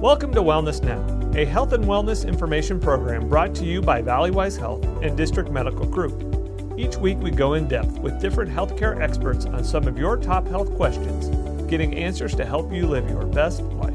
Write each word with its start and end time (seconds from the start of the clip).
Welcome 0.00 0.32
to 0.32 0.40
Wellness 0.40 0.82
Now, 0.82 1.38
a 1.38 1.44
health 1.44 1.74
and 1.74 1.84
wellness 1.84 2.26
information 2.26 2.80
program 2.80 3.28
brought 3.28 3.54
to 3.56 3.66
you 3.66 3.82
by 3.82 4.00
Valleywise 4.00 4.58
Health 4.58 4.82
and 5.02 5.14
District 5.14 5.50
Medical 5.50 5.84
Group. 5.84 6.78
Each 6.78 6.96
week, 6.96 7.18
we 7.18 7.30
go 7.30 7.52
in 7.52 7.68
depth 7.68 7.98
with 7.98 8.18
different 8.18 8.50
healthcare 8.50 8.98
experts 8.98 9.44
on 9.44 9.62
some 9.62 9.86
of 9.86 9.98
your 9.98 10.16
top 10.16 10.48
health 10.48 10.74
questions, 10.74 11.28
getting 11.68 11.94
answers 11.94 12.34
to 12.36 12.46
help 12.46 12.72
you 12.72 12.86
live 12.86 13.10
your 13.10 13.26
best 13.26 13.60
life. 13.60 13.92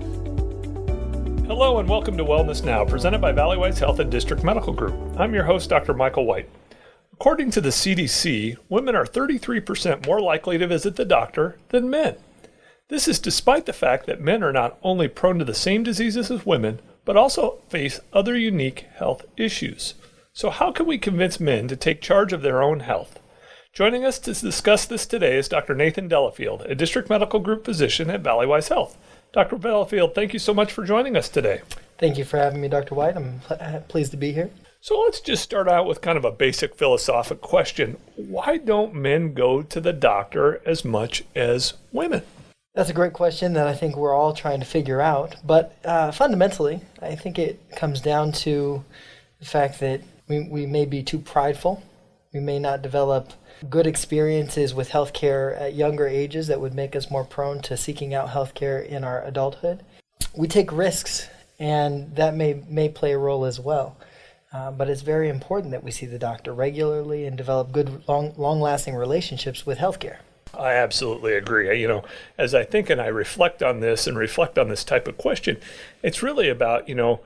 Hello, 1.47 1.79
and 1.79 1.89
welcome 1.89 2.17
to 2.17 2.23
Wellness 2.23 2.63
Now, 2.63 2.85
presented 2.85 3.19
by 3.19 3.33
Valleywise 3.33 3.79
Health 3.79 3.97
and 3.97 4.11
District 4.11 4.43
Medical 4.43 4.73
Group. 4.73 4.93
I'm 5.19 5.33
your 5.33 5.45
host, 5.45 5.71
Dr. 5.71 5.95
Michael 5.95 6.25
White. 6.25 6.47
According 7.13 7.49
to 7.49 7.61
the 7.61 7.69
CDC, 7.69 8.57
women 8.69 8.95
are 8.95 9.07
33% 9.07 10.05
more 10.05 10.21
likely 10.21 10.59
to 10.59 10.67
visit 10.67 10.97
the 10.97 11.05
doctor 11.05 11.57
than 11.69 11.89
men. 11.89 12.17
This 12.87 13.07
is 13.07 13.17
despite 13.17 13.65
the 13.65 13.73
fact 13.73 14.05
that 14.05 14.21
men 14.21 14.43
are 14.43 14.53
not 14.53 14.77
only 14.83 15.07
prone 15.07 15.39
to 15.39 15.45
the 15.45 15.55
same 15.55 15.81
diseases 15.81 16.29
as 16.29 16.45
women, 16.45 16.79
but 17.03 17.17
also 17.17 17.57
face 17.67 17.99
other 18.13 18.37
unique 18.37 18.85
health 18.93 19.25
issues. 19.37 19.95
So, 20.33 20.51
how 20.51 20.71
can 20.71 20.85
we 20.85 20.99
convince 20.99 21.39
men 21.39 21.67
to 21.67 21.75
take 21.75 21.99
charge 21.99 22.31
of 22.31 22.43
their 22.43 22.61
own 22.61 22.81
health? 22.81 23.19
Joining 23.73 24.05
us 24.05 24.19
to 24.19 24.33
discuss 24.33 24.85
this 24.85 25.07
today 25.07 25.35
is 25.35 25.49
Dr. 25.49 25.73
Nathan 25.73 26.07
Delafield, 26.07 26.61
a 26.61 26.75
district 26.75 27.09
medical 27.09 27.39
group 27.39 27.65
physician 27.65 28.11
at 28.11 28.21
Valleywise 28.21 28.69
Health. 28.69 28.97
Dr. 29.33 29.57
Delafield, 29.57 30.13
thank 30.13 30.31
you 30.33 30.39
so 30.39 30.53
much 30.53 30.71
for 30.71 30.85
joining 30.85 31.17
us 31.17 31.27
today. 31.27 31.61
Thank 31.97 32.19
you 32.19 32.23
for 32.23 32.37
having 32.37 32.61
me, 32.61 32.67
Dr. 32.67 32.93
White. 32.93 33.17
I'm 33.17 33.41
uh, 33.49 33.79
pleased 33.87 34.11
to 34.11 34.17
be 34.17 34.31
here. 34.31 34.51
So 34.79 34.99
let's 34.99 35.21
just 35.21 35.41
start 35.41 35.67
out 35.67 35.87
with 35.87 36.01
kind 36.01 36.19
of 36.19 36.25
a 36.25 36.31
basic 36.31 36.75
philosophic 36.75 37.41
question. 37.41 37.97
Why 38.15 38.57
don't 38.57 38.93
men 38.93 39.33
go 39.33 39.63
to 39.63 39.81
the 39.81 39.93
doctor 39.93 40.61
as 40.67 40.85
much 40.85 41.23
as 41.33 41.73
women? 41.91 42.21
That's 42.75 42.89
a 42.89 42.93
great 42.93 43.13
question 43.13 43.53
that 43.53 43.67
I 43.67 43.73
think 43.73 43.95
we're 43.95 44.13
all 44.13 44.33
trying 44.33 44.59
to 44.59 44.65
figure 44.65 44.99
out. 44.99 45.37
But 45.45 45.77
uh, 45.85 46.11
fundamentally, 46.11 46.81
I 47.01 47.15
think 47.15 47.39
it 47.39 47.71
comes 47.73 48.01
down 48.01 48.33
to 48.43 48.83
the 49.39 49.45
fact 49.45 49.79
that 49.79 50.01
we, 50.27 50.49
we 50.49 50.65
may 50.65 50.85
be 50.85 51.01
too 51.01 51.19
prideful. 51.19 51.81
We 52.33 52.41
may 52.41 52.59
not 52.59 52.81
develop 52.81 53.31
good 53.69 53.87
experiences 53.87 54.73
with 54.73 54.89
healthcare 54.89 55.57
at 55.59 55.73
younger 55.73 56.05
ages 56.05 56.47
that 56.47 56.59
would 56.59 56.73
make 56.73 56.97
us 56.97 57.09
more 57.09 57.23
prone 57.23 57.61
to 57.61 57.77
seeking 57.77 58.13
out 58.13 58.27
healthcare 58.27 58.85
in 58.85 59.05
our 59.05 59.23
adulthood. 59.23 59.81
We 60.35 60.49
take 60.49 60.69
risks, 60.73 61.29
and 61.57 62.13
that 62.17 62.35
may, 62.35 62.61
may 62.67 62.89
play 62.89 63.13
a 63.13 63.17
role 63.17 63.45
as 63.45 63.57
well. 63.57 63.95
Uh, 64.51 64.71
but 64.71 64.89
it's 64.89 65.01
very 65.01 65.29
important 65.29 65.71
that 65.71 65.83
we 65.83 65.91
see 65.91 66.07
the 66.07 66.19
doctor 66.19 66.53
regularly 66.53 67.25
and 67.25 67.37
develop 67.37 67.71
good, 67.71 68.03
long, 68.09 68.33
long 68.35 68.59
lasting 68.59 68.95
relationships 68.95 69.65
with 69.65 69.77
healthcare. 69.77 70.17
I 70.59 70.73
absolutely 70.73 71.33
agree. 71.33 71.79
You 71.79 71.87
know, 71.87 72.03
as 72.37 72.53
I 72.53 72.63
think 72.63 72.89
and 72.89 73.01
I 73.01 73.07
reflect 73.07 73.61
on 73.63 73.79
this 73.79 74.07
and 74.07 74.17
reflect 74.17 74.57
on 74.57 74.69
this 74.69 74.83
type 74.83 75.07
of 75.07 75.17
question, 75.17 75.57
it's 76.03 76.23
really 76.23 76.49
about, 76.49 76.89
you 76.89 76.95
know, 76.95 77.21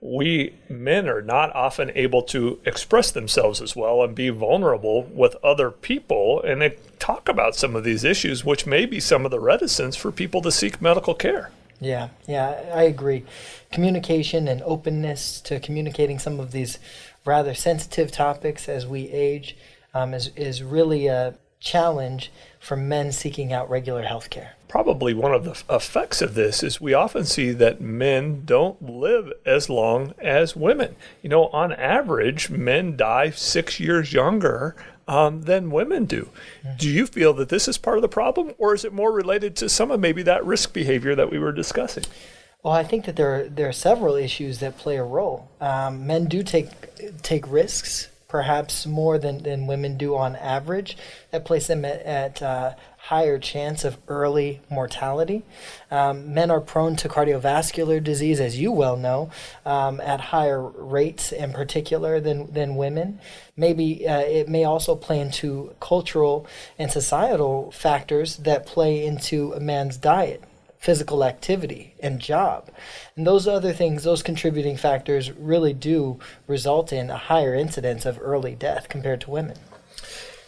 we 0.00 0.54
men 0.68 1.08
are 1.08 1.22
not 1.22 1.54
often 1.54 1.90
able 1.94 2.22
to 2.22 2.60
express 2.66 3.10
themselves 3.10 3.62
as 3.62 3.74
well 3.74 4.02
and 4.02 4.14
be 4.14 4.28
vulnerable 4.28 5.04
with 5.04 5.34
other 5.42 5.70
people 5.70 6.42
and 6.42 6.60
they 6.60 6.76
talk 6.98 7.26
about 7.26 7.56
some 7.56 7.74
of 7.74 7.84
these 7.84 8.04
issues, 8.04 8.44
which 8.44 8.66
may 8.66 8.84
be 8.84 9.00
some 9.00 9.24
of 9.24 9.30
the 9.30 9.40
reticence 9.40 9.96
for 9.96 10.12
people 10.12 10.42
to 10.42 10.52
seek 10.52 10.80
medical 10.82 11.14
care. 11.14 11.50
Yeah, 11.80 12.08
yeah, 12.26 12.70
I 12.74 12.82
agree. 12.84 13.24
Communication 13.72 14.46
and 14.46 14.62
openness 14.62 15.40
to 15.42 15.58
communicating 15.58 16.18
some 16.18 16.38
of 16.38 16.52
these 16.52 16.78
rather 17.24 17.54
sensitive 17.54 18.12
topics 18.12 18.68
as 18.68 18.86
we 18.86 19.10
age 19.10 19.56
um, 19.94 20.12
is, 20.12 20.30
is 20.36 20.62
really 20.62 21.06
a 21.06 21.34
challenge 21.64 22.30
for 22.60 22.76
men 22.76 23.10
seeking 23.10 23.52
out 23.52 23.68
regular 23.68 24.02
health 24.02 24.30
care. 24.30 24.52
Probably 24.68 25.14
one 25.14 25.34
of 25.34 25.44
the 25.44 25.62
effects 25.74 26.22
of 26.22 26.34
this 26.34 26.62
is 26.62 26.80
we 26.80 26.94
often 26.94 27.24
see 27.24 27.52
that 27.52 27.80
men 27.80 28.42
don't 28.44 28.80
live 28.82 29.32
as 29.44 29.68
long 29.68 30.14
as 30.18 30.56
women. 30.56 30.96
You 31.22 31.28
know, 31.30 31.46
on 31.48 31.72
average, 31.72 32.50
men 32.50 32.96
die 32.96 33.30
six 33.30 33.78
years 33.78 34.12
younger 34.12 34.76
um, 35.06 35.42
than 35.42 35.70
women 35.70 36.06
do. 36.06 36.28
Mm-hmm. 36.64 36.76
Do 36.78 36.88
you 36.88 37.06
feel 37.06 37.32
that 37.34 37.48
this 37.48 37.68
is 37.68 37.78
part 37.78 37.98
of 37.98 38.02
the 38.02 38.08
problem, 38.08 38.52
or 38.58 38.74
is 38.74 38.84
it 38.84 38.92
more 38.92 39.12
related 39.12 39.56
to 39.56 39.68
some 39.68 39.90
of 39.90 40.00
maybe 40.00 40.22
that 40.22 40.44
risk 40.44 40.72
behavior 40.72 41.14
that 41.14 41.30
we 41.30 41.38
were 41.38 41.52
discussing? 41.52 42.04
Well, 42.62 42.72
I 42.72 42.82
think 42.82 43.04
that 43.04 43.16
there 43.16 43.34
are, 43.34 43.44
there 43.44 43.68
are 43.68 43.72
several 43.72 44.14
issues 44.14 44.58
that 44.60 44.78
play 44.78 44.96
a 44.96 45.04
role. 45.04 45.50
Um, 45.60 46.06
men 46.06 46.26
do 46.26 46.42
take 46.42 46.68
take 47.22 47.46
risks 47.50 48.08
perhaps 48.34 48.84
more 48.84 49.16
than, 49.16 49.44
than 49.44 49.68
women 49.68 49.96
do 49.96 50.16
on 50.16 50.34
average. 50.34 50.96
That 51.30 51.44
places 51.44 51.68
them 51.68 51.84
at, 51.84 52.00
at 52.00 52.42
uh, 52.42 52.74
higher 52.96 53.38
chance 53.38 53.84
of 53.84 53.96
early 54.08 54.60
mortality. 54.68 55.44
Um, 55.88 56.34
men 56.34 56.50
are 56.50 56.60
prone 56.60 56.96
to 56.96 57.08
cardiovascular 57.08 58.02
disease, 58.02 58.40
as 58.40 58.58
you 58.58 58.72
well 58.72 58.96
know, 58.96 59.30
um, 59.64 60.00
at 60.00 60.20
higher 60.20 60.60
rates 60.60 61.30
in 61.30 61.52
particular 61.52 62.18
than, 62.18 62.52
than 62.52 62.74
women. 62.74 63.20
Maybe 63.56 64.08
uh, 64.08 64.22
it 64.22 64.48
may 64.48 64.64
also 64.64 64.96
play 64.96 65.20
into 65.20 65.72
cultural 65.78 66.44
and 66.76 66.90
societal 66.90 67.70
factors 67.70 68.38
that 68.38 68.66
play 68.66 69.06
into 69.06 69.52
a 69.52 69.60
man's 69.60 69.96
diet 69.96 70.42
physical 70.84 71.24
activity 71.24 71.94
and 72.00 72.20
job. 72.20 72.68
And 73.16 73.26
those 73.26 73.48
other 73.48 73.72
things, 73.72 74.04
those 74.04 74.22
contributing 74.22 74.76
factors, 74.76 75.32
really 75.32 75.72
do 75.72 76.18
result 76.46 76.92
in 76.92 77.08
a 77.08 77.16
higher 77.16 77.54
incidence 77.54 78.04
of 78.04 78.18
early 78.20 78.54
death 78.54 78.90
compared 78.90 79.22
to 79.22 79.30
women. 79.30 79.56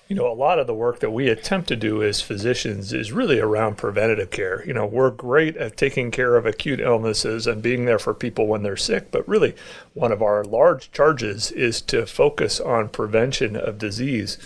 You 0.09 0.15
know, 0.15 0.31
a 0.31 0.35
lot 0.35 0.59
of 0.59 0.67
the 0.67 0.75
work 0.75 1.01
that 1.01 1.11
we 1.11 1.31
attempt 1.31 1.69
to 1.69 1.75
do 1.75 2.03
as 2.03 2.21
physicians 2.21 2.93
is 2.93 3.13
really 3.13 3.41
around 3.41 3.79
preventative 3.79 4.31
care. 4.31 4.63
You 4.67 4.75
know, 4.75 4.85
we're 4.85 5.11
great 5.11 5.57
at 5.57 5.79
taking 5.79 6.11
care 6.11 6.37
of 6.37 6.45
acute 6.45 6.81
illnesses 6.81 7.47
and 7.47 7.63
being 7.63 7.87
there 7.87 7.99
for 7.99 8.13
people 8.13 8.47
when 8.47 8.63
they're 8.63 8.77
sick, 8.77 9.11
but 9.11 9.27
really 9.27 9.57
one 9.95 10.13
of 10.13 10.21
our 10.21 10.45
large 10.45 10.93
charges 10.93 11.51
is 11.51 11.81
to 11.83 12.05
focus 12.05 12.61
on 12.61 12.91
prevention 12.91 13.57
of 13.57 13.79
disease 13.79 14.37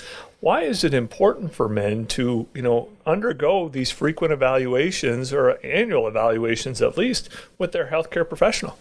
why 0.41 0.63
is 0.63 0.85
it 0.85 0.95
important 0.95 1.55
for 1.55 1.69
men 1.69 2.07
to, 2.07 2.49
you 2.55 2.63
know, 2.63 2.89
undergo 3.05 3.69
these 3.69 3.91
frequent 3.91 4.33
evaluations 4.33 5.33
or 5.33 5.59
annual 5.65 6.09
evaluations 6.09 6.81
at 6.81 6.97
least 6.97 7.29
with 7.59 7.73
their 7.73 7.89
healthcare 7.89 8.27
professional? 8.27 8.77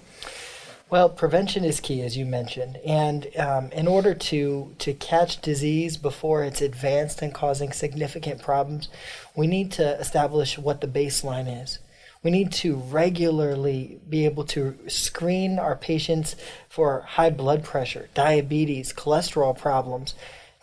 Well, 0.90 1.10
prevention 1.10 1.64
is 1.64 1.80
key, 1.80 2.02
as 2.02 2.18
you 2.18 2.26
mentioned, 2.26 2.78
and 2.84 3.28
um, 3.38 3.72
in 3.74 3.88
order 3.88 4.16
to 4.16 4.74
to 4.80 4.94
catch 4.94 5.40
disease 5.40 5.98
before 5.98 6.44
it's 6.44 6.62
advanced 6.62 7.22
and 7.22 7.32
causing 7.32 7.72
significant 7.72 8.42
problems, 8.42 8.90
we 9.36 9.46
need 9.46 9.72
to 9.74 10.00
establish 10.00 10.58
what 10.58 10.82
the 10.82 10.88
baseline 10.88 11.62
is. 11.62 11.78
We 12.24 12.32
need 12.32 12.52
to 12.54 12.76
regularly 12.76 14.00
be 14.10 14.26
able 14.26 14.46
to 14.46 14.78
screen 14.88 15.60
our 15.60 15.76
patients 15.76 16.36
for 16.68 17.02
high 17.02 17.30
blood 17.30 17.64
pressure, 17.64 18.10
diabetes, 18.16 18.92
cholesterol 18.92 19.56
problems, 19.56 20.16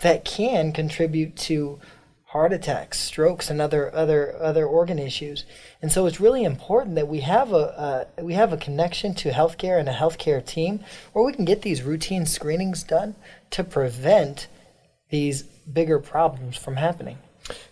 that 0.02 0.24
can 0.24 0.72
contribute 0.72 1.36
to 1.36 1.80
heart 2.26 2.52
attacks, 2.52 2.98
strokes, 2.98 3.48
and 3.48 3.60
other 3.60 3.94
other 3.94 4.36
other 4.40 4.66
organ 4.66 4.98
issues. 4.98 5.44
And 5.80 5.90
so 5.90 6.06
it's 6.06 6.20
really 6.20 6.44
important 6.44 6.94
that 6.96 7.08
we 7.08 7.20
have 7.20 7.52
a 7.52 8.06
we 8.20 8.34
have 8.34 8.52
a 8.52 8.56
connection 8.58 9.14
to 9.14 9.30
healthcare 9.30 9.78
and 9.78 9.88
a 9.88 9.94
healthcare 9.94 10.44
team 10.44 10.80
where 11.12 11.24
we 11.24 11.32
can 11.32 11.44
get 11.44 11.62
these 11.62 11.82
routine 11.82 12.26
screenings 12.26 12.82
done 12.82 13.14
to 13.50 13.64
prevent 13.64 14.48
these 15.08 15.42
bigger 15.42 15.98
problems 15.98 16.56
from 16.56 16.76
happening. 16.76 17.18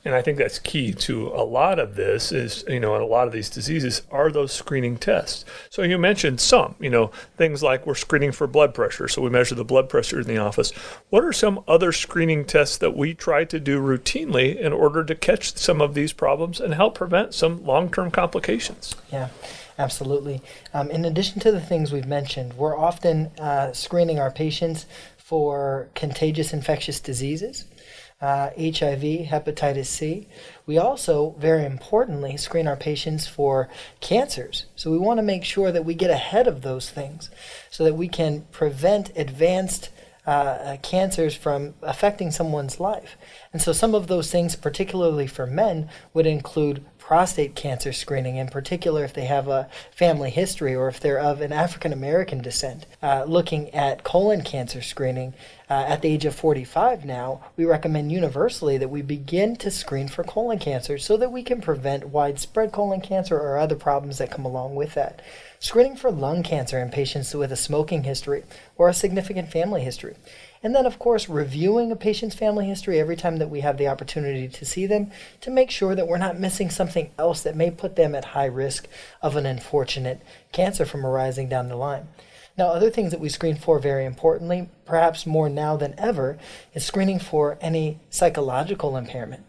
And 0.05 0.15
I 0.15 0.23
think 0.23 0.39
that's 0.39 0.59
key 0.59 0.93
to 0.93 1.29
a 1.29 1.45
lot 1.45 1.79
of 1.79 1.97
this 1.97 2.31
is, 2.33 2.65
you 2.69 2.81
know, 2.81 2.97
a 2.97 3.07
lot 3.07 3.27
of 3.27 3.33
these 3.33 3.49
diseases 3.49 4.03
are 4.11 4.31
those 4.31 4.53
screening 4.53 4.97
tests. 4.99 5.45
So 5.71 5.83
you 5.83 5.99
mentioned 5.99 6.41
some, 6.41 6.75
you 6.79 6.91
know, 6.91 7.11
things 7.37 7.63
like 7.63 7.87
we're 7.87 7.95
screening 7.95 8.33
for 8.33 8.47
blood 8.47 8.75
pressure. 8.75 9.09
So 9.09 9.23
we 9.23 9.31
measure 9.31 9.55
the 9.55 9.65
blood 9.65 9.89
pressure 9.89 10.21
in 10.21 10.27
the 10.27 10.39
office. 10.39 10.71
What 11.11 11.25
are 11.25 11.33
some 11.33 11.65
other 11.67 11.93
screening 11.93 12.45
tests 12.45 12.77
that 12.79 12.97
we 12.97 13.15
try 13.15 13.45
to 13.45 13.59
do 13.59 13.81
routinely 13.81 14.57
in 14.57 14.73
order 14.73 15.05
to 15.05 15.15
catch 15.15 15.57
some 15.57 15.81
of 15.81 15.95
these 15.95 16.13
problems 16.13 16.61
and 16.61 16.75
help 16.75 16.95
prevent 16.95 17.35
some 17.35 17.65
long 17.65 17.91
term 17.91 18.11
complications? 18.11 18.95
Yeah. 19.11 19.29
Absolutely. 19.77 20.41
Um, 20.73 20.89
in 20.93 21.05
addition 21.05 21.41
to 21.41 21.51
the 21.51 21.61
things 21.61 21.91
we've 21.91 22.07
mentioned, 22.07 22.53
we're 22.53 22.79
often 22.79 23.33
uh, 23.41 23.73
screening 23.73 24.21
our 24.21 24.31
patients 24.31 24.87
for 25.17 25.89
contagious 25.97 26.53
infectious 26.53 27.01
diseases 27.01 27.65
uh, 28.21 28.51
HIV, 28.57 29.29
hepatitis 29.29 29.87
C. 29.87 30.29
We 30.67 30.79
also, 30.79 31.35
very 31.39 31.65
importantly, 31.65 32.37
screen 32.37 32.67
our 32.67 32.77
patients 32.77 33.27
for 33.27 33.69
cancers. 34.01 34.67
So 34.77 34.91
we 34.91 34.99
want 34.99 35.19
to 35.19 35.23
make 35.23 35.45
sure 35.45 35.71
that 35.73 35.85
we 35.85 35.95
get 35.95 36.11
ahead 36.11 36.47
of 36.47 36.63
those 36.63 36.91
things 36.91 37.31
so 37.71 37.85
that 37.85 37.95
we 37.95 38.09
can 38.09 38.43
prevent 38.51 39.11
advanced 39.17 39.91
uh, 40.27 40.31
uh, 40.31 40.77
cancers 40.79 41.35
from 41.35 41.75
affecting 41.83 42.31
someone's 42.31 42.81
life. 42.81 43.17
And 43.53 43.61
so 43.61 43.73
some 43.73 43.95
of 43.95 44.07
those 44.07 44.31
things, 44.31 44.57
particularly 44.57 45.27
for 45.27 45.47
men, 45.47 45.91
would 46.15 46.27
include 46.27 46.85
prostate 46.99 47.55
cancer 47.55 47.93
screening, 47.93 48.37
in 48.37 48.49
particular 48.49 49.05
if 49.05 49.13
they 49.13 49.27
have 49.27 49.47
a 49.47 49.69
family 49.91 50.31
history 50.31 50.75
or 50.75 50.89
if 50.89 50.99
they're 50.99 51.21
of 51.21 51.43
an 51.43 51.53
African 51.53 51.93
American 51.93 52.41
descent. 52.41 52.87
Uh, 53.03 53.25
looking 53.29 53.69
at 53.75 54.03
colon 54.03 54.41
cancer 54.41 54.81
screening 54.81 55.35
uh, 55.69 55.85
at 55.87 56.01
the 56.01 56.09
age 56.09 56.25
of 56.25 56.35
45 56.35 57.05
now, 57.05 57.45
we 57.59 57.67
recommend 57.67 58.11
universally 58.11 58.79
that 58.79 58.89
we 58.89 59.03
begin 59.03 59.57
to 59.57 59.71
screen 59.71 60.09
for 60.09 60.25
colon 60.25 60.59
cancer 60.59 60.97
so 60.97 61.19
that 61.19 61.31
we 61.31 61.43
can 61.43 61.61
prevent 61.61 62.09
widespread 62.09 62.73
colon 62.73 63.03
cancer 63.03 63.39
or 63.39 63.59
other 63.59 63.77
problems 63.77 64.17
that 64.17 64.31
come 64.31 64.47
along 64.47 64.75
with 64.75 64.95
that. 64.95 65.21
Screening 65.65 65.97
for 65.97 66.11
lung 66.11 66.43
cancer 66.43 66.79
in 66.79 66.91
patients 66.91 67.35
with 67.35 67.51
a 67.51 67.57
smoking 67.57 68.03
history 68.03 68.43
or 68.77 68.91
a 68.91 68.93
significant 68.93 69.51
family 69.51 69.81
history. 69.81 70.15
And 70.63 70.75
then, 70.75 70.85
of 70.85 70.99
course, 70.99 71.27
reviewing 71.27 71.91
a 71.91 71.97
patient's 71.97 72.37
family 72.37 72.67
history 72.67 73.01
every 73.01 73.17
time 73.17 73.39
that 73.39 73.49
we 73.49 73.61
have 73.61 73.79
the 73.79 73.89
opportunity 73.89 74.47
to 74.47 74.65
see 74.67 74.85
them 74.85 75.11
to 75.41 75.51
make 75.51 75.71
sure 75.71 75.95
that 75.95 76.07
we're 76.07 76.19
not 76.19 76.39
missing 76.39 76.69
something 76.69 77.11
else 77.19 77.41
that 77.41 77.57
may 77.57 77.71
put 77.71 77.97
them 77.97 78.15
at 78.15 78.27
high 78.27 78.45
risk 78.45 78.89
of 79.23 79.37
an 79.37 79.47
unfortunate 79.47 80.21
cancer 80.53 80.85
from 80.85 81.07
arising 81.07 81.49
down 81.49 81.71
the 81.71 81.77
line. 81.77 82.09
Now, 82.59 82.67
other 82.67 82.91
things 82.91 83.11
that 83.13 83.21
we 83.21 83.31
screen 83.31 83.57
for 83.57 83.79
very 83.79 84.05
importantly, 84.05 84.69
perhaps 84.85 85.25
more 85.25 85.49
now 85.49 85.79
than 85.79 85.95
ever, 85.97 86.37
is 86.75 86.85
screening 86.85 87.19
for 87.19 87.57
any 87.63 88.01
psychological 88.11 88.99
impairment, 88.99 89.47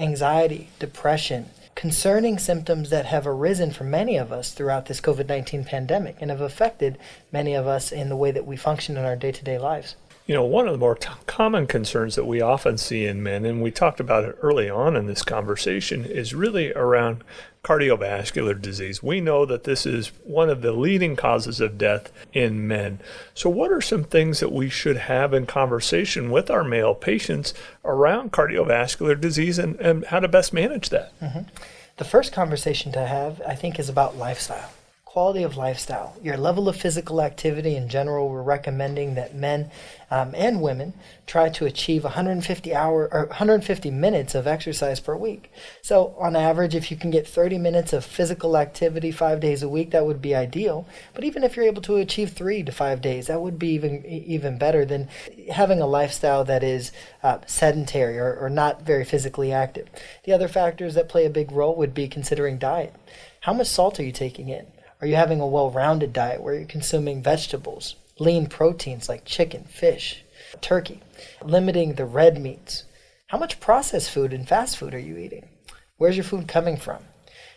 anxiety, 0.00 0.70
depression, 0.78 1.50
concerning 1.74 2.38
symptoms 2.38 2.90
that 2.90 3.06
have 3.06 3.26
arisen 3.26 3.70
for 3.70 3.84
many 3.84 4.16
of 4.16 4.32
us 4.32 4.52
throughout 4.52 4.86
this 4.86 5.00
COVID 5.00 5.28
19 5.28 5.64
pandemic 5.64 6.16
and 6.20 6.30
have 6.30 6.40
affected 6.40 6.98
many 7.30 7.54
of 7.54 7.66
us 7.66 7.92
in 7.92 8.08
the 8.08 8.16
way 8.16 8.30
that 8.30 8.46
we 8.46 8.56
function 8.56 8.96
in 8.96 9.04
our 9.04 9.16
day 9.16 9.30
to 9.30 9.44
day 9.44 9.58
lives. 9.58 9.94
You 10.30 10.36
know, 10.36 10.44
one 10.44 10.68
of 10.68 10.72
the 10.72 10.78
more 10.78 10.94
t- 10.94 11.08
common 11.26 11.66
concerns 11.66 12.14
that 12.14 12.24
we 12.24 12.40
often 12.40 12.78
see 12.78 13.04
in 13.04 13.20
men, 13.20 13.44
and 13.44 13.60
we 13.60 13.72
talked 13.72 13.98
about 13.98 14.22
it 14.22 14.38
early 14.42 14.70
on 14.70 14.94
in 14.94 15.06
this 15.06 15.24
conversation, 15.24 16.04
is 16.04 16.36
really 16.36 16.72
around 16.74 17.24
cardiovascular 17.64 18.62
disease. 18.62 19.02
We 19.02 19.20
know 19.20 19.44
that 19.44 19.64
this 19.64 19.86
is 19.86 20.12
one 20.22 20.48
of 20.48 20.62
the 20.62 20.70
leading 20.70 21.16
causes 21.16 21.60
of 21.60 21.78
death 21.78 22.12
in 22.32 22.68
men. 22.68 23.00
So, 23.34 23.50
what 23.50 23.72
are 23.72 23.80
some 23.80 24.04
things 24.04 24.38
that 24.38 24.52
we 24.52 24.68
should 24.68 24.98
have 24.98 25.34
in 25.34 25.46
conversation 25.46 26.30
with 26.30 26.48
our 26.48 26.62
male 26.62 26.94
patients 26.94 27.52
around 27.84 28.30
cardiovascular 28.30 29.20
disease 29.20 29.58
and, 29.58 29.74
and 29.80 30.04
how 30.04 30.20
to 30.20 30.28
best 30.28 30.52
manage 30.52 30.90
that? 30.90 31.12
Mm-hmm. 31.18 31.48
The 31.96 32.04
first 32.04 32.32
conversation 32.32 32.92
to 32.92 33.04
have, 33.04 33.42
I 33.44 33.56
think, 33.56 33.80
is 33.80 33.88
about 33.88 34.16
lifestyle 34.16 34.70
quality 35.10 35.42
of 35.42 35.56
lifestyle, 35.56 36.14
your 36.22 36.36
level 36.36 36.68
of 36.68 36.76
physical 36.76 37.20
activity 37.20 37.74
in 37.74 37.88
general. 37.88 38.28
We're 38.28 38.42
recommending 38.42 39.16
that 39.16 39.34
men 39.34 39.68
um, 40.08 40.32
and 40.36 40.62
women 40.62 40.94
try 41.26 41.48
to 41.48 41.66
achieve 41.66 42.04
150 42.04 42.72
hour 42.72 43.08
or 43.10 43.26
150 43.26 43.90
minutes 43.90 44.36
of 44.36 44.46
exercise 44.46 45.00
per 45.00 45.16
week. 45.16 45.50
So, 45.82 46.14
on 46.16 46.36
average, 46.36 46.76
if 46.76 46.92
you 46.92 46.96
can 46.96 47.10
get 47.10 47.26
30 47.26 47.58
minutes 47.58 47.92
of 47.92 48.04
physical 48.04 48.56
activity 48.56 49.10
five 49.10 49.40
days 49.40 49.64
a 49.64 49.68
week, 49.68 49.90
that 49.90 50.06
would 50.06 50.22
be 50.22 50.32
ideal. 50.32 50.86
But 51.12 51.24
even 51.24 51.42
if 51.42 51.56
you're 51.56 51.66
able 51.66 51.82
to 51.82 51.96
achieve 51.96 52.30
three 52.30 52.62
to 52.62 52.70
five 52.70 53.02
days, 53.02 53.26
that 53.26 53.40
would 53.40 53.58
be 53.58 53.70
even 53.70 54.04
even 54.06 54.58
better 54.58 54.84
than 54.84 55.08
having 55.50 55.80
a 55.80 55.88
lifestyle 55.88 56.44
that 56.44 56.62
is 56.62 56.92
uh, 57.24 57.38
sedentary 57.46 58.16
or, 58.16 58.36
or 58.36 58.48
not 58.48 58.82
very 58.82 59.04
physically 59.04 59.50
active. 59.50 59.88
The 60.22 60.32
other 60.32 60.46
factors 60.46 60.94
that 60.94 61.08
play 61.08 61.26
a 61.26 61.30
big 61.30 61.50
role 61.50 61.74
would 61.74 61.94
be 61.94 62.06
considering 62.06 62.58
diet. 62.58 62.94
How 63.40 63.52
much 63.52 63.66
salt 63.66 63.98
are 63.98 64.04
you 64.04 64.12
taking 64.12 64.48
in? 64.48 64.66
Are 65.00 65.06
you 65.06 65.16
having 65.16 65.40
a 65.40 65.46
well 65.46 65.70
rounded 65.70 66.12
diet 66.12 66.42
where 66.42 66.54
you're 66.54 66.66
consuming 66.66 67.22
vegetables, 67.22 67.96
lean 68.18 68.48
proteins 68.48 69.08
like 69.08 69.24
chicken, 69.24 69.64
fish, 69.64 70.22
turkey, 70.60 71.00
limiting 71.42 71.94
the 71.94 72.04
red 72.04 72.38
meats? 72.38 72.84
How 73.28 73.38
much 73.38 73.60
processed 73.60 74.10
food 74.10 74.34
and 74.34 74.46
fast 74.46 74.76
food 74.76 74.92
are 74.92 74.98
you 74.98 75.16
eating? 75.16 75.48
Where's 75.96 76.18
your 76.18 76.24
food 76.24 76.48
coming 76.48 76.76
from? 76.76 76.98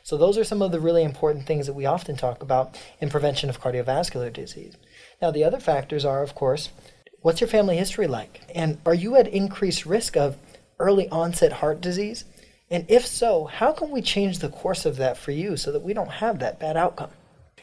So, 0.04 0.16
those 0.16 0.38
are 0.38 0.46
some 0.46 0.62
of 0.62 0.72
the 0.72 0.80
really 0.80 1.04
important 1.04 1.46
things 1.46 1.66
that 1.66 1.74
we 1.74 1.86
often 1.86 2.16
talk 2.16 2.42
about 2.42 2.80
in 3.02 3.10
prevention 3.10 3.50
of 3.50 3.60
cardiovascular 3.60 4.32
disease. 4.32 4.78
Now, 5.22 5.32
the 5.32 5.44
other 5.44 5.60
factors 5.60 6.06
are, 6.06 6.24
of 6.24 6.36
course, 6.36 6.70
what's 7.22 7.42
your 7.42 7.50
family 7.50 7.76
history 7.76 8.08
like? 8.08 8.40
And 8.56 8.78
are 8.86 8.94
you 8.94 9.18
at 9.18 9.28
increased 9.28 9.86
risk 9.86 10.16
of 10.16 10.38
early 10.80 11.10
onset 11.10 11.52
heart 11.52 11.82
disease? 11.82 12.24
And 12.70 12.86
if 12.88 13.06
so, 13.06 13.46
how 13.46 13.74
can 13.74 13.92
we 13.92 14.02
change 14.02 14.40
the 14.40 14.50
course 14.50 14.86
of 14.86 14.96
that 14.98 15.18
for 15.18 15.32
you 15.32 15.58
so 15.58 15.74
that 15.74 15.84
we 15.84 15.94
don't 15.94 16.10
have 16.10 16.40
that 16.40 16.58
bad 16.58 16.78
outcome? 16.78 17.12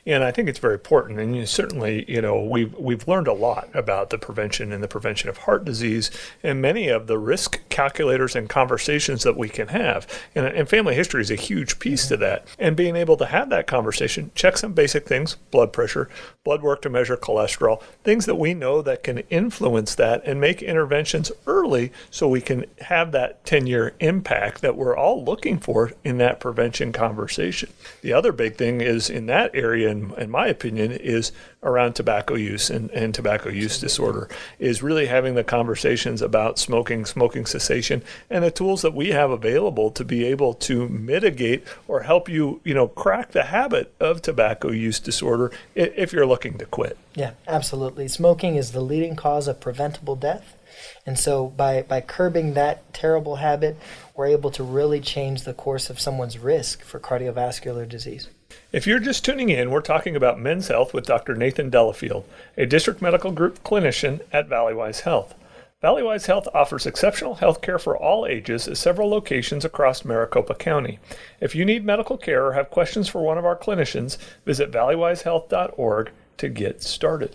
And 0.07 0.25
I 0.25 0.31
think 0.31 0.49
it's 0.49 0.59
very 0.59 0.75
important. 0.75 1.21
And 1.21 1.37
you 1.37 1.45
certainly, 1.45 2.11
you 2.11 2.23
know, 2.23 2.43
we've 2.43 2.75
we've 2.79 3.07
learned 3.07 3.29
a 3.29 3.35
lot 3.35 3.69
about 3.75 4.09
the 4.09 4.17
prevention 4.17 4.73
and 4.73 4.83
the 4.83 4.89
prevention 4.89 5.29
of 5.29 5.37
heart 5.39 5.65
disease, 5.65 6.11
and 6.43 6.63
many 6.63 6.89
of 6.89 7.07
the 7.07 7.19
risk 7.19 7.61
calculators 7.69 8.35
and 8.35 8.49
conversations 8.49 9.25
that 9.25 9.37
we 9.37 9.49
can 9.49 9.69
have. 9.69 10.07
And, 10.35 10.47
and 10.47 10.69
family 10.69 10.95
history 10.95 11.21
is 11.21 11.31
a 11.31 11.37
huge 11.37 11.79
piece 11.79 12.05
mm-hmm. 12.05 12.15
to 12.15 12.17
that. 12.17 12.47
And 12.59 12.77
being 12.77 12.97
able 12.97 13.19
to 13.19 13.27
have 13.27 13.51
that 13.51 13.67
conversation, 13.67 14.31
check 14.35 14.57
some 14.57 14.73
basic 14.73 15.07
things: 15.07 15.35
blood 15.51 15.71
pressure, 15.71 16.09
blood 16.45 16.63
work 16.63 16.81
to 16.83 16.91
measure 16.91 17.17
cholesterol, 17.19 17.83
things 18.03 18.25
that 18.25 18.37
we 18.37 18.55
know 18.55 18.81
that 18.81 19.03
can 19.03 19.19
influence 19.29 19.95
that, 19.97 20.23
and 20.25 20.41
make 20.41 20.63
interventions 20.63 21.31
early 21.47 21.93
so 22.11 22.27
we 22.27 22.41
can 22.41 22.65
have 22.81 23.13
that 23.13 23.45
10-year 23.45 23.93
impact 24.01 24.63
that 24.63 24.77
we're 24.77 24.97
all 24.97 25.23
looking 25.23 25.59
for 25.59 25.93
in 26.05 26.17
that 26.19 26.41
prevention 26.41 26.91
conversation. 26.91 27.69
The 28.01 28.15
other 28.15 28.33
big 28.33 28.57
thing 28.57 28.81
is 28.81 29.11
in 29.11 29.27
that 29.27 29.55
area 29.55 29.80
in, 29.85 30.13
in 30.19 30.31
my 30.31 30.47
opinion, 30.47 30.93
is 30.93 31.33
around 31.63 31.95
tobacco 31.95 32.35
use 32.35 32.71
and, 32.71 32.91
and 32.91 33.15
tobacco 33.15 33.49
use 33.51 33.79
disorder, 33.79 34.29
is 34.59 34.83
really 34.83 35.07
having 35.07 35.35
the 35.35 35.45
conversations 35.45 36.23
about 36.23 36.59
smoking, 36.59 37.05
smoking 37.05 37.47
cessation, 37.47 38.03
and 38.31 38.45
the 38.45 38.51
tools 38.51 38.83
that 38.83 38.95
we 38.95 39.11
have 39.11 39.31
available 39.31 39.91
to 39.91 40.05
be 40.05 40.25
able 40.25 40.55
to 40.55 40.89
mitigate 40.89 41.65
or 41.89 42.03
help 42.03 42.29
you, 42.29 42.61
you 42.65 42.75
know, 42.75 42.89
crack 42.89 43.33
the 43.33 43.45
habit 43.45 43.93
of 44.01 44.23
tobacco 44.23 44.71
use 44.71 45.01
disorder 45.01 45.53
if 45.75 46.13
you're 46.13 46.27
looking 46.27 46.59
to 46.59 46.67
quit. 46.67 46.97
Yeah, 47.15 47.33
absolutely. 47.47 48.09
Smoking 48.09 48.57
is 48.57 48.73
the 48.73 48.81
leading 48.81 49.17
cause 49.17 49.49
of 49.49 49.61
preventable 49.61 50.17
death. 50.17 50.57
And 51.05 51.19
so 51.19 51.49
by, 51.49 51.83
by 51.83 52.01
curbing 52.01 52.55
that 52.55 52.93
terrible 52.95 53.37
habit, 53.37 53.77
we're 54.15 54.27
able 54.27 54.51
to 54.53 54.63
really 54.63 55.01
change 55.01 55.43
the 55.43 55.55
course 55.55 55.91
of 55.91 56.01
someone's 56.01 56.39
risk 56.39 56.83
for 56.83 57.01
cardiovascular 57.01 57.89
disease. 57.89 58.29
If 58.73 58.87
you're 58.87 59.01
just 59.01 59.25
tuning 59.25 59.49
in, 59.49 59.71
we're 59.71 59.81
talking 59.81 60.17
about 60.17 60.41
men's 60.41 60.69
health 60.69 60.95
with 60.95 61.07
Dr. 61.07 61.35
Nathan 61.35 61.71
Delafield, 61.71 62.25
a 62.57 62.67
district 62.67 63.03
medical 63.03 63.33
group 63.33 63.63
clinician 63.65 64.21
at 64.33 64.49
Valleywise 64.49 65.01
Health. 65.01 65.35
Valleywise 65.83 66.27
Health 66.27 66.47
offers 66.53 66.85
exceptional 66.85 67.37
health 67.37 67.63
care 67.63 67.79
for 67.79 67.97
all 67.97 68.27
ages 68.27 68.69
at 68.69 68.77
several 68.77 69.09
locations 69.09 69.65
across 69.65 70.05
Maricopa 70.05 70.55
County. 70.55 70.99
If 71.41 71.55
you 71.55 71.65
need 71.65 71.85
medical 71.85 72.19
care 72.19 72.45
or 72.45 72.53
have 72.53 72.71
questions 72.71 73.09
for 73.09 73.23
one 73.23 73.39
of 73.39 73.47
our 73.47 73.57
clinicians, 73.57 74.19
visit 74.45 74.71
valleywisehealth.org 74.71 76.11
to 76.37 76.49
get 76.49 76.83
started. 76.83 77.35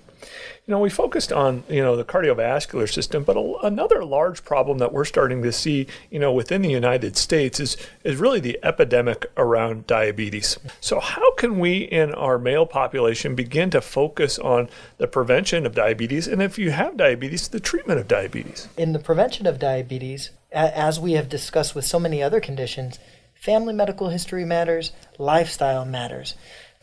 You 0.65 0.71
know, 0.71 0.79
we 0.79 0.89
focused 0.89 1.31
on, 1.31 1.63
you 1.69 1.81
know, 1.81 1.95
the 1.95 2.03
cardiovascular 2.03 2.91
system, 2.91 3.23
but 3.23 3.37
a, 3.37 3.55
another 3.63 4.03
large 4.03 4.43
problem 4.43 4.79
that 4.79 4.91
we're 4.91 5.05
starting 5.05 5.41
to 5.43 5.51
see, 5.51 5.87
you 6.09 6.19
know, 6.19 6.33
within 6.33 6.61
the 6.61 6.69
United 6.69 7.17
States 7.17 7.59
is 7.59 7.77
is 8.03 8.17
really 8.17 8.39
the 8.39 8.59
epidemic 8.63 9.25
around 9.37 9.87
diabetes. 9.87 10.57
So 10.81 10.99
how 10.99 11.33
can 11.35 11.59
we 11.59 11.79
in 11.79 12.13
our 12.13 12.37
male 12.37 12.65
population 12.65 13.35
begin 13.35 13.69
to 13.71 13.81
focus 13.81 14.39
on 14.39 14.69
the 14.97 15.07
prevention 15.07 15.65
of 15.65 15.75
diabetes 15.75 16.27
and 16.27 16.41
if 16.41 16.57
you 16.57 16.71
have 16.71 16.97
diabetes, 16.97 17.47
the 17.47 17.59
treatment 17.59 17.99
of 17.99 18.07
diabetes? 18.07 18.67
In 18.77 18.93
the 18.93 18.99
prevention 18.99 19.45
of 19.45 19.59
diabetes, 19.59 20.31
as 20.51 20.99
we 20.99 21.13
have 21.13 21.29
discussed 21.29 21.75
with 21.75 21.85
so 21.85 21.99
many 21.99 22.23
other 22.23 22.39
conditions, 22.39 22.97
family 23.33 23.73
medical 23.73 24.09
history 24.09 24.45
matters, 24.45 24.91
lifestyle 25.19 25.85
matters 25.85 26.35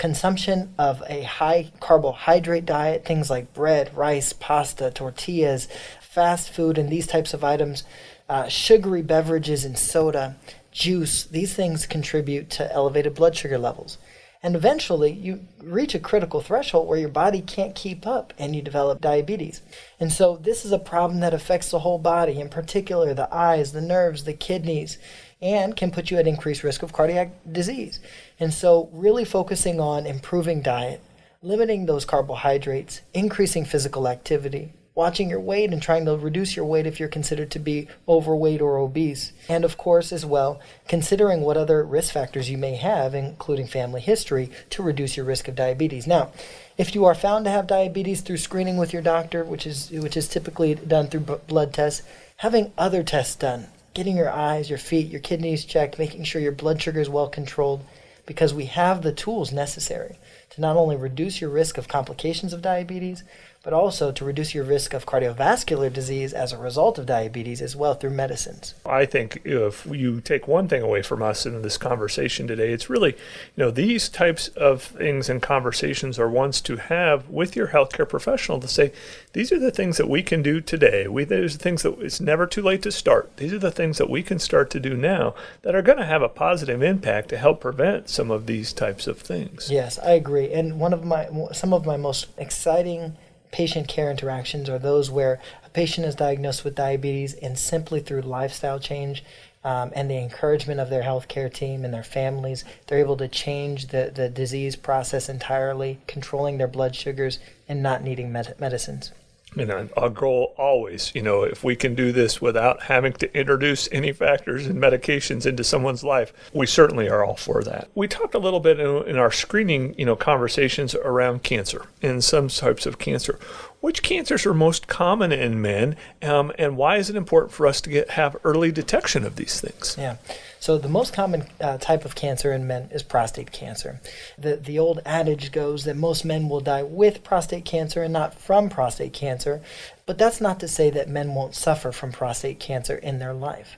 consumption 0.03 0.75
of 0.79 1.01
a 1.09 1.23
high 1.23 1.71
carbohydrate 1.79 2.67
diet, 2.67 3.05
things 3.05 3.31
like 3.31 3.55
bread, 3.55 3.97
rice, 3.97 4.33
pasta, 4.33 4.91
tortillas, 4.91 5.69
fast 6.01 6.51
food, 6.51 6.77
and 6.77 6.91
these 6.91 7.07
types 7.07 7.33
of 7.33 7.45
items, 7.45 7.85
uh, 8.29 8.49
sugary 8.49 9.01
beverages 9.01 9.65
and 9.65 9.79
soda, 9.79 10.35
juice, 10.73 11.23
these 11.23 11.55
things 11.55 11.87
contribute 11.87 12.51
to 12.51 12.73
elevated 12.73 13.15
blood 13.15 13.37
sugar 13.37 13.59
levels. 13.59 13.97
And 14.43 14.57
eventually, 14.57 15.13
you 15.13 15.47
reach 15.63 15.95
a 15.95 16.01
critical 16.01 16.41
threshold 16.41 16.89
where 16.89 16.99
your 16.99 17.09
body 17.09 17.41
can't 17.41 17.77
keep 17.77 18.05
up 18.05 18.35
and 18.37 18.57
you 18.57 18.61
develop 18.61 19.01
diabetes. 19.01 19.63
And 20.01 20.13
so, 20.13 20.37
this 20.37 20.65
is 20.65 20.73
a 20.73 20.81
problem 20.81 21.21
that 21.21 21.33
affects 21.33 21.71
the 21.71 21.79
whole 21.79 22.01
body, 22.01 22.41
in 22.41 22.49
particular 22.49 23.15
the 23.15 23.33
eyes, 23.33 23.71
the 23.71 23.81
nerves, 23.81 24.25
the 24.25 24.33
kidneys, 24.33 24.99
and 25.43 25.77
can 25.77 25.91
put 25.91 26.11
you 26.11 26.17
at 26.17 26.27
increased 26.27 26.63
risk 26.63 26.83
of 26.83 26.93
cardiac 26.93 27.31
disease. 27.51 27.99
And 28.39 28.55
so, 28.55 28.89
really 28.93 29.25
focusing 29.25 29.81
on 29.81 30.07
improving 30.07 30.63
diet, 30.63 31.03
limiting 31.43 31.87
those 31.87 32.05
carbohydrates, 32.05 33.03
increasing 33.13 33.65
physical 33.65 34.07
activity, 34.07 34.73
watching 34.95 35.31
your 35.31 35.41
weight 35.41 35.73
and 35.73 35.83
trying 35.83 36.05
to 36.05 36.17
reduce 36.17 36.55
your 36.55 36.67
weight 36.67 36.87
if 36.87 37.01
you're 37.01 37.09
considered 37.09 37.51
to 37.51 37.59
be 37.59 37.89
overweight 38.09 38.61
or 38.61 38.77
obese. 38.77 39.33
And 39.49 39.65
of 39.65 39.77
course, 39.77 40.13
as 40.13 40.25
well, 40.25 40.61
considering 40.87 41.41
what 41.41 41.57
other 41.57 41.83
risk 41.83 42.13
factors 42.13 42.51
you 42.51 42.59
may 42.59 42.77
have, 42.77 43.15
including 43.15 43.67
family 43.67 44.01
history, 44.01 44.51
to 44.71 44.83
reduce 44.83 45.17
your 45.17 45.27
risk 45.27 45.49
of 45.49 45.57
diabetes. 45.57 46.07
Now, 46.07 46.31
if 46.79 46.95
you 46.95 47.05
are 47.05 47.15
found 47.15 47.47
to 47.47 47.51
have 47.51 47.67
diabetes 47.67 48.21
through 48.21 48.37
screening 48.37 48.77
with 48.77 48.93
your 48.93 49.03
doctor, 49.03 49.45
which 49.45 49.67
is 49.67 49.91
which 49.91 50.17
is 50.17 50.29
typically 50.29 50.75
done 50.75 51.09
through 51.09 51.41
blood 51.49 51.73
tests, 51.73 52.03
having 52.37 52.73
other 52.79 53.03
tests 53.03 53.35
done 53.35 53.67
getting 53.95 54.17
your 54.17 54.31
eyes, 54.31 54.71
your 54.71 54.79
feet, 54.79 55.09
your 55.09 55.21
kidneys 55.21 55.65
checked, 55.65 55.99
making 55.99 56.25
sure 56.25 56.41
your 56.41 56.53
blood 56.53 56.81
sugar 56.81 57.01
is 57.01 57.09
well 57.09 57.29
controlled, 57.29 57.85
because 58.27 58.55
we 58.55 58.67
have 58.67 59.03
the 59.03 59.13
tools 59.13 59.53
necessary 59.53 60.19
to 60.51 60.61
not 60.61 60.77
only 60.77 60.97
reduce 60.97 61.41
your 61.41 61.51
risk 61.51 61.77
of 61.79 61.89
complications 61.89 62.53
of 62.53 62.63
diabetes, 62.63 63.25
but 63.63 63.73
also 63.73 64.11
to 64.11 64.25
reduce 64.25 64.55
your 64.55 64.65
risk 64.65 64.93
of 64.93 65.07
cardiovascular 65.07 65.93
disease 65.93 66.33
as 66.33 66.53
a 66.53 66.59
result 66.59 66.99
of 66.99 67.07
diabetes 67.07 67.63
as 67.63 67.77
well 67.77 67.95
through 67.95 68.11
medicines. 68.11 68.75
I 68.85 69.07
think 69.07 69.41
if 69.45 69.87
you 69.87 70.21
take 70.21 70.49
one 70.49 70.69
thing 70.69 70.83
away 70.83 71.03
from 71.03 71.23
us 71.23 71.47
in 71.47 71.63
this 71.63 71.79
conversation 71.79 72.47
today, 72.47 72.73
it's 72.73 72.91
really, 72.91 73.13
you 73.13 73.65
know, 73.65 73.71
these 73.71 74.09
types 74.09 74.49
of 74.49 74.83
things 74.83 75.29
and 75.29 75.41
conversations 75.41 76.19
are 76.19 76.29
ones 76.29 76.61
to 76.63 76.77
have 76.77 77.29
with 77.29 77.55
your 77.55 77.69
healthcare 77.69 78.09
professional 78.09 78.59
to 78.61 78.69
say, 78.69 78.93
these 79.33 79.53
are 79.53 79.59
the 79.59 79.71
things 79.71 79.97
that 79.97 80.09
we 80.09 80.23
can 80.23 80.43
do 80.43 80.61
today. 80.61 81.07
We, 81.07 81.25
these 81.25 81.55
are 81.55 81.59
the 81.59 81.63
things 81.63 81.83
that 81.83 81.99
it's 82.01 82.21
never 82.21 82.47
too 82.47 82.63
late 82.63 82.83
to 82.83 82.93
start. 82.93 83.37
These 83.37 83.53
are 83.53 83.59
the 83.59 83.71
things 83.71 83.99
that 83.99 84.11
we 84.11 84.23
can 84.23 84.39
start 84.39 84.71
to 84.71 84.81
do 84.81 84.97
now 84.97 85.35
that 85.63 85.75
are 85.75 85.83
going 85.83 85.99
to 85.99 86.05
have 86.05 86.23
a 86.23 86.29
positive 86.29 86.83
impact 86.83 87.29
to 87.29 87.39
help 87.39 87.61
prevent 87.61 88.09
some 88.09 88.31
of 88.31 88.47
these 88.47 88.73
types 88.73 89.07
of 89.07 89.19
things. 89.19 89.71
Yes, 89.71 89.99
I 90.01 90.13
agree. 90.13 90.53
And 90.53 90.81
one 90.81 90.93
of 90.93 91.05
my, 91.05 91.29
some 91.53 91.73
of 91.73 91.87
my 91.87 91.97
most 91.97 92.27
exciting 92.37 93.17
patient 93.53 93.87
care 93.87 94.11
interactions 94.11 94.69
are 94.69 94.79
those 94.79 95.11
where 95.11 95.39
a 95.65 95.69
patient 95.69 96.07
is 96.07 96.17
diagnosed 96.17 96.65
with 96.65 96.75
diabetes 96.75 97.35
and 97.35 97.57
simply 97.57 98.01
through 98.01 98.23
lifestyle 98.23 98.81
change 98.81 99.23
um, 99.63 99.93
and 99.95 100.11
the 100.11 100.19
encouragement 100.19 100.81
of 100.81 100.91
their 100.91 101.03
healthcare 101.03 101.53
team 101.53 101.85
and 101.85 101.95
their 101.95 102.03
families, 102.03 102.65
they're 102.87 102.99
able 102.99 103.17
to 103.19 103.29
change 103.29 103.89
the, 103.89 104.11
the 104.13 104.29
disease 104.29 104.75
process 104.75 105.29
entirely, 105.29 106.01
controlling 106.09 106.59
their 106.59 106.67
blood 106.67 106.97
sugars 106.97 107.39
and 107.69 107.81
not 107.83 108.03
needing 108.03 108.33
med- 108.33 108.57
medicines. 108.59 109.13
And 109.57 109.91
our 109.97 110.09
goal 110.09 110.55
always, 110.57 111.13
you 111.15 111.23
know, 111.23 111.43
if 111.43 111.63
we 111.63 111.77
can 111.77 111.95
do 111.95 112.13
this 112.13 112.41
without 112.41 112.85
having 112.85 113.13
to 113.15 113.39
introduce 113.39 113.89
any 113.93 114.13
factors 114.13 114.67
and 114.67 114.81
medications 114.81 115.47
into 115.47 115.63
someone's 115.63 116.03
life, 116.03 116.33
we 116.53 116.67
certainly 116.67 117.09
are 117.09 117.25
all 117.25 117.37
for 117.37 117.63
that. 117.65 117.89
We 117.95 118.09
talked 118.09 118.35
a 118.35 118.39
little 118.39 118.61
bit 118.61 118.81
in, 118.81 119.09
in 119.09 119.17
our 119.17 119.31
screening, 119.31 119.95
you 119.99 120.07
know, 120.07 120.17
conversations 120.17 120.95
around 120.95 121.43
cancer 121.43 121.87
and 122.01 122.25
some 122.25 122.49
types 122.49 122.87
of 122.87 122.99
cancer. 122.99 123.39
Which 123.83 124.05
cancers 124.05 124.47
are 124.47 124.55
most 124.55 124.87
common 124.87 125.33
in 125.33 125.61
men, 125.61 125.97
um, 126.23 126.53
and 126.57 126.77
why 126.77 126.99
is 126.99 127.11
it 127.11 127.17
important 127.17 127.53
for 127.53 127.67
us 127.67 127.81
to 127.81 127.91
get 127.91 128.11
have 128.11 128.37
early 128.45 128.71
detection 128.71 129.25
of 129.25 129.35
these 129.35 129.61
things? 129.61 129.97
Yeah. 129.99 130.19
So 130.61 130.79
the 130.79 130.89
most 130.89 131.13
common 131.13 131.49
uh, 131.61 131.79
type 131.79 132.05
of 132.05 132.15
cancer 132.15 132.53
in 132.53 132.69
men 132.69 132.91
is 132.93 133.03
prostate 133.03 133.51
cancer. 133.51 134.01
The 134.39 134.55
the 134.55 134.79
old 134.79 135.01
adage 135.05 135.51
goes 135.51 135.83
that 135.83 135.97
most 135.97 136.25
men 136.25 136.49
will 136.49 136.61
die 136.61 136.85
with 136.85 137.25
prostate 137.25 137.65
cancer 137.65 138.05
and 138.05 138.13
not 138.13 138.35
from 138.39 138.69
prostate 138.71 139.15
cancer, 139.15 139.61
but 140.07 140.17
that's 140.17 140.41
not 140.41 140.61
to 140.61 140.69
say 140.69 140.89
that 140.91 141.09
men 141.09 141.35
won't 141.35 141.57
suffer 141.57 141.91
from 141.91 142.13
prostate 142.13 142.61
cancer 142.61 142.95
in 142.95 143.19
their 143.19 143.35
life. 143.35 143.77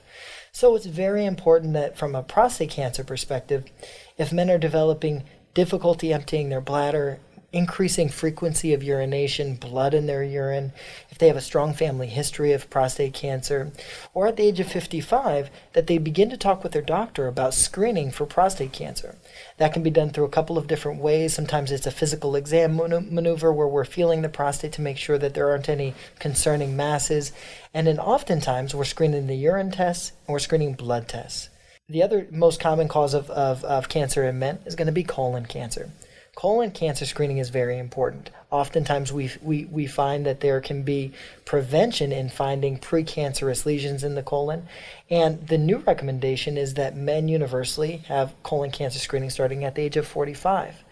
So 0.51 0.75
it's 0.75 0.85
very 0.85 1.25
important 1.25 1.73
that 1.73 1.97
from 1.97 2.13
a 2.13 2.21
prostate 2.21 2.69
cancer 2.69 3.03
perspective, 3.03 3.65
if 4.19 4.31
men 4.31 4.51
are 4.51 4.59
developing 4.59 5.23
difficulty 5.55 6.13
emptying 6.13 6.49
their 6.49 6.61
bladder, 6.61 7.19
increasing 7.55 8.09
frequency 8.09 8.73
of 8.73 8.83
urination, 8.83 9.55
blood 9.55 9.93
in 9.93 10.07
their 10.07 10.21
urine, 10.21 10.73
if 11.09 11.17
they 11.17 11.27
have 11.27 11.37
a 11.37 11.41
strong 11.41 11.73
family 11.73 12.07
history 12.07 12.51
of 12.51 12.69
prostate 12.69 13.13
cancer, 13.13 13.71
or 14.13 14.27
at 14.27 14.35
the 14.35 14.43
age 14.43 14.59
of 14.59 14.69
55, 14.69 15.49
that 15.71 15.87
they 15.87 15.97
begin 15.97 16.29
to 16.29 16.35
talk 16.35 16.63
with 16.63 16.73
their 16.73 16.81
doctor 16.81 17.27
about 17.27 17.53
screening 17.53 18.11
for 18.11 18.25
prostate 18.25 18.73
cancer. 18.73 19.15
That 19.55 19.71
can 19.71 19.83
be 19.83 19.89
done 19.89 20.09
through 20.09 20.25
a 20.25 20.29
couple 20.29 20.57
of 20.57 20.67
different 20.67 21.01
ways. 21.01 21.33
Sometimes 21.33 21.71
it's 21.71 21.87
a 21.87 21.91
physical 21.91 22.35
exam 22.35 22.75
maneuver 22.75 23.53
where 23.53 23.69
we're 23.69 23.85
feeling 23.85 24.21
the 24.21 24.27
prostate 24.27 24.73
to 24.73 24.81
make 24.81 24.97
sure 24.97 25.17
that 25.17 25.33
there 25.33 25.49
aren't 25.49 25.69
any 25.69 25.93
concerning 26.19 26.75
masses. 26.75 27.31
And 27.73 27.87
then 27.87 27.99
oftentimes 27.99 28.75
we're 28.75 28.83
screening 28.83 29.27
the 29.27 29.35
urine 29.35 29.71
tests 29.71 30.11
and 30.27 30.33
we're 30.33 30.39
screening 30.39 30.73
blood 30.73 31.07
tests. 31.07 31.47
The 31.87 32.03
other 32.03 32.27
most 32.31 32.59
common 32.59 32.89
cause 32.89 33.13
of, 33.13 33.29
of, 33.29 33.63
of 33.63 33.87
cancer 33.87 34.25
in 34.25 34.39
men 34.39 34.59
is 34.65 34.75
going 34.75 34.87
to 34.87 34.91
be 34.91 35.03
colon 35.03 35.45
cancer 35.45 35.89
colon 36.35 36.69
cancer 36.71 37.05
screening 37.05 37.37
is 37.37 37.49
very 37.49 37.79
important. 37.79 38.29
Oftentimes, 38.51 39.11
we, 39.11 39.31
we, 39.41 39.65
we 39.65 39.87
find 39.87 40.25
that 40.25 40.41
there 40.41 40.61
can 40.61 40.83
be 40.83 41.13
prevention 41.45 42.11
in 42.11 42.29
finding 42.29 42.77
precancerous 42.77 43.65
lesions 43.65 44.03
in 44.03 44.15
the 44.15 44.23
colon. 44.23 44.67
And 45.09 45.47
the 45.47 45.57
new 45.57 45.77
recommendation 45.77 46.57
is 46.57 46.73
that 46.73 46.95
men 46.95 47.29
universally 47.29 47.97
have 48.07 48.35
colon 48.43 48.71
cancer 48.71 48.99
screening 48.99 49.29
starting 49.29 49.63
at 49.63 49.75
the 49.75 49.81
age 49.81 49.97
of 49.97 50.07
45. 50.07 50.83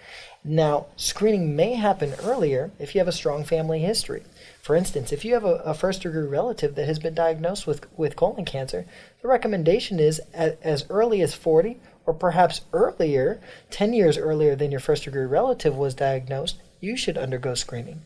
Now, 0.46 0.88
screening 0.98 1.56
may 1.56 1.76
happen 1.76 2.14
earlier 2.22 2.72
if 2.78 2.94
you 2.94 3.00
have 3.00 3.08
a 3.08 3.14
strong 3.14 3.46
family 3.46 3.80
history. 3.80 4.24
For 4.62 4.76
instance, 4.76 5.14
if 5.14 5.24
you 5.24 5.34
have 5.34 5.46
a, 5.46 5.56
a 5.66 5.74
first 5.74 6.02
degree 6.02 6.26
relative 6.26 6.76
that 6.76 6.86
has 6.86 7.00
been 7.00 7.14
diagnosed 7.14 7.66
with, 7.66 7.86
with 7.98 8.18
colon 8.18 8.44
cancer, 8.44 8.86
the 9.22 9.28
recommendation 9.28 10.00
is 10.00 10.20
as, 10.34 10.56
as 10.62 10.86
early 10.90 11.22
as 11.22 11.34
40 11.34 11.80
or 12.06 12.14
perhaps 12.14 12.62
earlier, 12.74 13.40
10 13.72 13.94
years 13.94 14.18
earlier 14.18 14.56
than 14.56 14.72
your 14.72 14.80
first 14.80 15.06
degree 15.06 15.26
relative 15.26 15.76
was 15.76 15.94
diagnosed, 15.94 16.58
you 16.80 16.98
should 16.98 17.18
undergo 17.18 17.54
screening. 17.54 18.02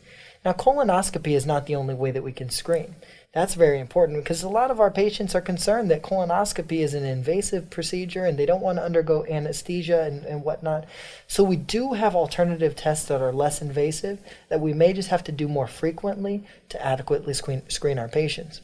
Now, 0.45 0.53
colonoscopy 0.53 1.35
is 1.35 1.45
not 1.45 1.65
the 1.65 1.75
only 1.75 1.95
way 1.95 2.11
that 2.11 2.23
we 2.23 2.31
can 2.31 2.49
screen. 2.49 2.95
That's 3.33 3.55
very 3.55 3.79
important 3.79 4.23
because 4.23 4.43
a 4.43 4.49
lot 4.49 4.71
of 4.71 4.79
our 4.79 4.89
patients 4.89 5.35
are 5.35 5.41
concerned 5.41 5.91
that 5.91 6.01
colonoscopy 6.01 6.79
is 6.79 6.93
an 6.93 7.03
invasive 7.03 7.69
procedure 7.69 8.23
and 8.25 8.37
they 8.37 8.45
don't 8.45 8.61
want 8.61 8.77
to 8.77 8.83
undergo 8.83 9.25
anesthesia 9.25 10.03
and, 10.03 10.25
and 10.25 10.43
whatnot. 10.43 10.85
So, 11.27 11.43
we 11.43 11.55
do 11.55 11.93
have 11.93 12.15
alternative 12.15 12.75
tests 12.75 13.07
that 13.07 13.21
are 13.21 13.33
less 13.33 13.61
invasive 13.61 14.19
that 14.49 14.61
we 14.61 14.73
may 14.73 14.93
just 14.93 15.09
have 15.09 15.23
to 15.25 15.31
do 15.31 15.47
more 15.47 15.67
frequently 15.67 16.45
to 16.69 16.83
adequately 16.83 17.33
screen, 17.33 17.67
screen 17.69 17.99
our 17.99 18.07
patients. 18.07 18.61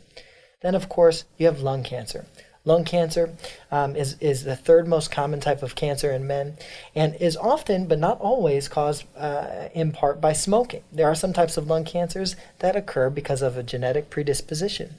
Then, 0.61 0.75
of 0.75 0.87
course, 0.87 1.25
you 1.37 1.47
have 1.47 1.59
lung 1.59 1.83
cancer. 1.83 2.25
Lung 2.65 2.85
cancer 2.85 3.35
um, 3.71 3.93
is, 3.93 4.15
is 4.21 4.45
the 4.45 4.55
third 4.55 4.87
most 4.87 5.11
common 5.11 5.41
type 5.41 5.61
of 5.63 5.75
cancer 5.75 6.11
in 6.11 6.25
men 6.25 6.55
and 6.95 7.13
is 7.15 7.35
often, 7.35 7.87
but 7.87 7.99
not 7.99 8.21
always, 8.21 8.69
caused 8.69 9.03
uh, 9.17 9.67
in 9.73 9.91
part 9.91 10.21
by 10.21 10.31
smoking. 10.31 10.81
There 10.89 11.07
are 11.07 11.15
some 11.15 11.33
types 11.33 11.57
of 11.57 11.67
lung 11.67 11.83
cancers 11.83 12.37
that 12.59 12.77
occur 12.77 13.09
because 13.09 13.41
of 13.41 13.57
a 13.57 13.63
genetic 13.63 14.09
predisposition. 14.09 14.95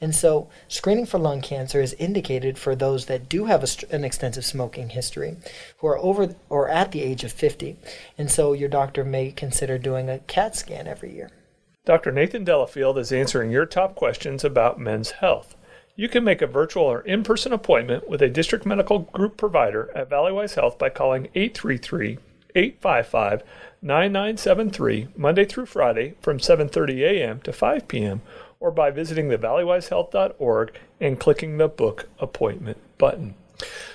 And 0.00 0.14
so, 0.14 0.48
screening 0.68 1.04
for 1.06 1.18
lung 1.18 1.40
cancer 1.40 1.80
is 1.80 1.94
indicated 1.94 2.56
for 2.58 2.76
those 2.76 3.06
that 3.06 3.28
do 3.28 3.46
have 3.46 3.64
a, 3.64 3.94
an 3.94 4.04
extensive 4.04 4.44
smoking 4.44 4.90
history, 4.90 5.36
who 5.78 5.88
are 5.88 5.98
over 5.98 6.36
or 6.48 6.68
at 6.68 6.92
the 6.92 7.02
age 7.02 7.24
of 7.24 7.32
50. 7.32 7.76
And 8.18 8.30
so, 8.30 8.52
your 8.52 8.68
doctor 8.68 9.04
may 9.04 9.32
consider 9.32 9.78
doing 9.78 10.08
a 10.08 10.20
CAT 10.20 10.54
scan 10.54 10.86
every 10.86 11.12
year. 11.12 11.30
Dr. 11.84 12.12
Nathan 12.12 12.44
Delafield 12.44 12.98
is 12.98 13.10
answering 13.10 13.50
your 13.50 13.66
top 13.66 13.96
questions 13.96 14.44
about 14.44 14.78
men's 14.78 15.10
health. 15.10 15.56
You 16.00 16.08
can 16.08 16.24
make 16.24 16.40
a 16.40 16.46
virtual 16.46 16.84
or 16.84 17.02
in 17.02 17.22
person 17.22 17.52
appointment 17.52 18.08
with 18.08 18.22
a 18.22 18.30
district 18.30 18.64
medical 18.64 19.00
group 19.00 19.36
provider 19.36 19.90
at 19.94 20.08
Valleywise 20.08 20.54
Health 20.54 20.78
by 20.78 20.88
calling 20.88 21.28
833 21.34 22.16
855 22.54 23.42
9973 23.82 25.08
Monday 25.14 25.44
through 25.44 25.66
Friday 25.66 26.14
from 26.22 26.38
7:30 26.38 27.00
a.m. 27.00 27.40
to 27.42 27.52
5 27.52 27.86
p.m. 27.86 28.22
or 28.60 28.70
by 28.70 28.90
visiting 28.90 29.28
the 29.28 29.36
valleywisehealth.org 29.36 30.72
and 31.02 31.20
clicking 31.20 31.58
the 31.58 31.68
book 31.68 32.08
appointment 32.18 32.78
button. 32.96 33.34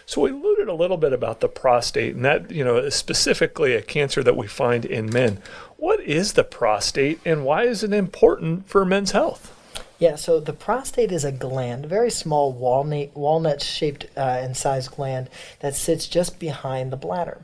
So 0.06 0.22
we 0.22 0.30
alluded 0.30 0.68
a 0.68 0.76
little 0.76 0.98
bit 0.98 1.12
about 1.12 1.40
the 1.40 1.50
prostate 1.50 2.14
and 2.14 2.24
that, 2.24 2.52
you 2.52 2.64
know, 2.64 2.78
is 2.78 2.94
specifically 2.94 3.74
a 3.74 3.82
cancer 3.82 4.22
that 4.22 4.38
we 4.38 4.46
find 4.46 4.86
in 4.86 5.10
men. 5.10 5.42
What 5.78 6.02
is 6.02 6.34
the 6.34 6.44
prostate 6.44 7.20
and 7.26 7.44
why 7.44 7.64
is 7.64 7.84
it 7.84 7.94
important 7.94 8.70
for 8.70 8.86
men's 8.86 9.10
health? 9.10 9.55
Yeah, 9.98 10.16
so 10.16 10.40
the 10.40 10.54
prostate 10.54 11.12
is 11.12 11.24
a 11.24 11.32
gland, 11.32 11.86
very 11.86 12.12
small 12.12 12.52
walnut, 12.52 13.62
shaped 13.62 14.08
uh, 14.18 14.20
and 14.20 14.58
sized 14.58 14.92
gland 14.92 15.30
that 15.62 15.76
sits 15.76 16.08
just 16.08 16.38
behind 16.38 16.92
the 16.92 16.98
bladder. 16.98 17.42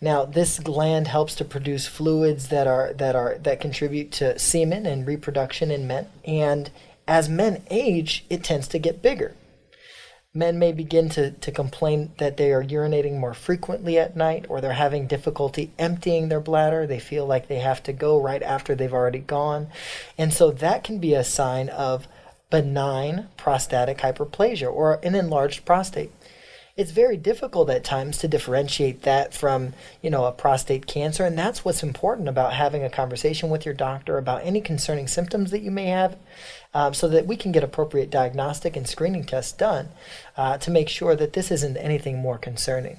Now, 0.00 0.24
this 0.24 0.58
gland 0.58 1.08
helps 1.08 1.34
to 1.36 1.44
produce 1.44 1.86
fluids 1.86 2.48
that 2.48 2.66
are 2.66 2.92
that 2.92 3.16
are 3.16 3.38
that 3.38 3.60
contribute 3.60 4.12
to 4.12 4.38
semen 4.38 4.86
and 4.86 5.06
reproduction 5.06 5.70
in 5.70 5.86
men. 5.86 6.08
And 6.24 6.70
as 7.08 7.28
men 7.28 7.62
age, 7.70 8.24
it 8.28 8.44
tends 8.44 8.68
to 8.68 8.78
get 8.78 9.02
bigger 9.02 9.34
men 10.38 10.58
may 10.58 10.70
begin 10.70 11.08
to, 11.10 11.32
to 11.32 11.50
complain 11.50 12.12
that 12.18 12.36
they 12.36 12.52
are 12.52 12.62
urinating 12.62 13.18
more 13.18 13.34
frequently 13.34 13.98
at 13.98 14.16
night 14.16 14.46
or 14.48 14.60
they're 14.60 14.72
having 14.72 15.08
difficulty 15.08 15.72
emptying 15.78 16.28
their 16.28 16.40
bladder. 16.40 16.86
They 16.86 17.00
feel 17.00 17.26
like 17.26 17.48
they 17.48 17.58
have 17.58 17.82
to 17.82 17.92
go 17.92 18.20
right 18.20 18.42
after 18.42 18.76
they've 18.76 18.94
already 18.94 19.18
gone. 19.18 19.66
And 20.16 20.32
so 20.32 20.52
that 20.52 20.84
can 20.84 21.00
be 21.00 21.12
a 21.12 21.24
sign 21.24 21.68
of 21.68 22.06
benign 22.50 23.26
prostatic 23.36 23.98
hyperplasia 23.98 24.72
or 24.72 25.00
an 25.02 25.16
enlarged 25.16 25.64
prostate 25.64 26.12
it's 26.78 26.92
very 26.92 27.16
difficult 27.16 27.68
at 27.68 27.82
times 27.82 28.18
to 28.18 28.28
differentiate 28.28 29.02
that 29.02 29.34
from 29.34 29.74
you 30.00 30.08
know 30.08 30.24
a 30.24 30.32
prostate 30.32 30.86
cancer 30.86 31.24
and 31.24 31.36
that's 31.36 31.64
what's 31.64 31.82
important 31.82 32.28
about 32.28 32.54
having 32.54 32.84
a 32.84 32.88
conversation 32.88 33.50
with 33.50 33.66
your 33.66 33.74
doctor 33.74 34.16
about 34.16 34.44
any 34.44 34.60
concerning 34.60 35.08
symptoms 35.08 35.50
that 35.50 35.60
you 35.60 35.70
may 35.70 35.86
have 35.86 36.16
um, 36.74 36.94
so 36.94 37.08
that 37.08 37.26
we 37.26 37.36
can 37.36 37.52
get 37.52 37.64
appropriate 37.64 38.10
diagnostic 38.10 38.76
and 38.76 38.88
screening 38.88 39.24
tests 39.24 39.52
done 39.52 39.88
uh, 40.36 40.58
to 40.58 40.70
make 40.70 40.88
sure 40.88 41.16
that 41.16 41.32
this 41.32 41.50
isn't 41.50 41.76
anything 41.76 42.18
more 42.18 42.38
concerning. 42.38 42.98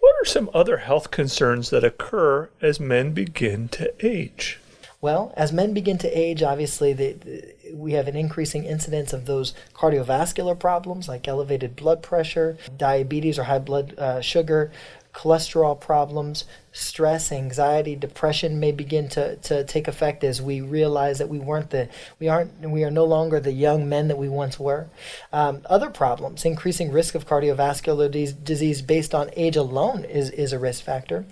What 0.00 0.14
are 0.22 0.24
some 0.24 0.50
other 0.54 0.78
health 0.78 1.10
concerns 1.10 1.70
that 1.70 1.84
occur 1.84 2.48
as 2.62 2.78
men 2.78 3.12
begin 3.12 3.68
to 3.70 3.92
age? 4.06 4.60
Well, 5.00 5.32
as 5.36 5.52
men 5.52 5.74
begin 5.74 5.98
to 5.98 6.18
age, 6.18 6.42
obviously, 6.42 6.92
the, 6.92 7.12
the, 7.12 7.54
we 7.72 7.92
have 7.92 8.08
an 8.08 8.16
increasing 8.16 8.64
incidence 8.64 9.12
of 9.12 9.26
those 9.26 9.54
cardiovascular 9.74 10.58
problems 10.58 11.08
like 11.08 11.28
elevated 11.28 11.76
blood 11.76 12.02
pressure, 12.02 12.56
diabetes 12.76 13.38
or 13.38 13.44
high 13.44 13.58
blood 13.58 13.98
uh, 13.98 14.20
sugar, 14.20 14.72
cholesterol 15.16 15.80
problems, 15.80 16.44
stress, 16.72 17.32
anxiety, 17.32 17.96
depression 17.96 18.60
may 18.60 18.70
begin 18.70 19.08
to, 19.08 19.34
to 19.36 19.64
take 19.64 19.88
effect 19.88 20.22
as 20.22 20.42
we 20.42 20.60
realize 20.60 21.18
that 21.18 21.30
we 21.30 21.38
weren't 21.38 21.70
the 21.70 21.88
we 22.20 22.28
aren't 22.28 22.52
we 22.60 22.84
are 22.84 22.90
no 22.90 23.04
longer 23.04 23.40
the 23.40 23.52
young 23.52 23.88
men 23.88 24.08
that 24.08 24.18
we 24.18 24.28
once 24.28 24.60
were. 24.60 24.86
Um, 25.32 25.62
other 25.70 25.88
problems, 25.88 26.44
increasing 26.44 26.92
risk 26.92 27.14
of 27.14 27.26
cardiovascular 27.26 28.44
disease 28.44 28.82
based 28.82 29.14
on 29.14 29.30
age 29.36 29.56
alone 29.56 30.04
is, 30.04 30.28
is 30.30 30.52
a 30.52 30.58
risk 30.58 30.84
factor. 30.84 31.24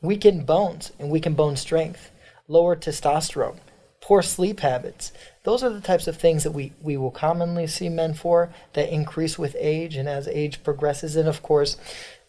Weakened 0.00 0.46
bones 0.46 0.92
and 1.00 1.10
weakened 1.10 1.36
bone 1.36 1.56
strength, 1.56 2.12
lower 2.46 2.76
testosterone, 2.76 3.58
poor 4.00 4.22
sleep 4.22 4.60
habits. 4.60 5.12
Those 5.44 5.62
are 5.64 5.70
the 5.70 5.80
types 5.80 6.06
of 6.06 6.16
things 6.16 6.44
that 6.44 6.52
we, 6.52 6.72
we 6.80 6.96
will 6.96 7.10
commonly 7.10 7.66
see 7.66 7.88
men 7.88 8.14
for 8.14 8.50
that 8.74 8.92
increase 8.92 9.38
with 9.38 9.56
age 9.58 9.96
and 9.96 10.08
as 10.08 10.28
age 10.28 10.62
progresses. 10.62 11.16
And 11.16 11.28
of 11.28 11.42
course, 11.42 11.76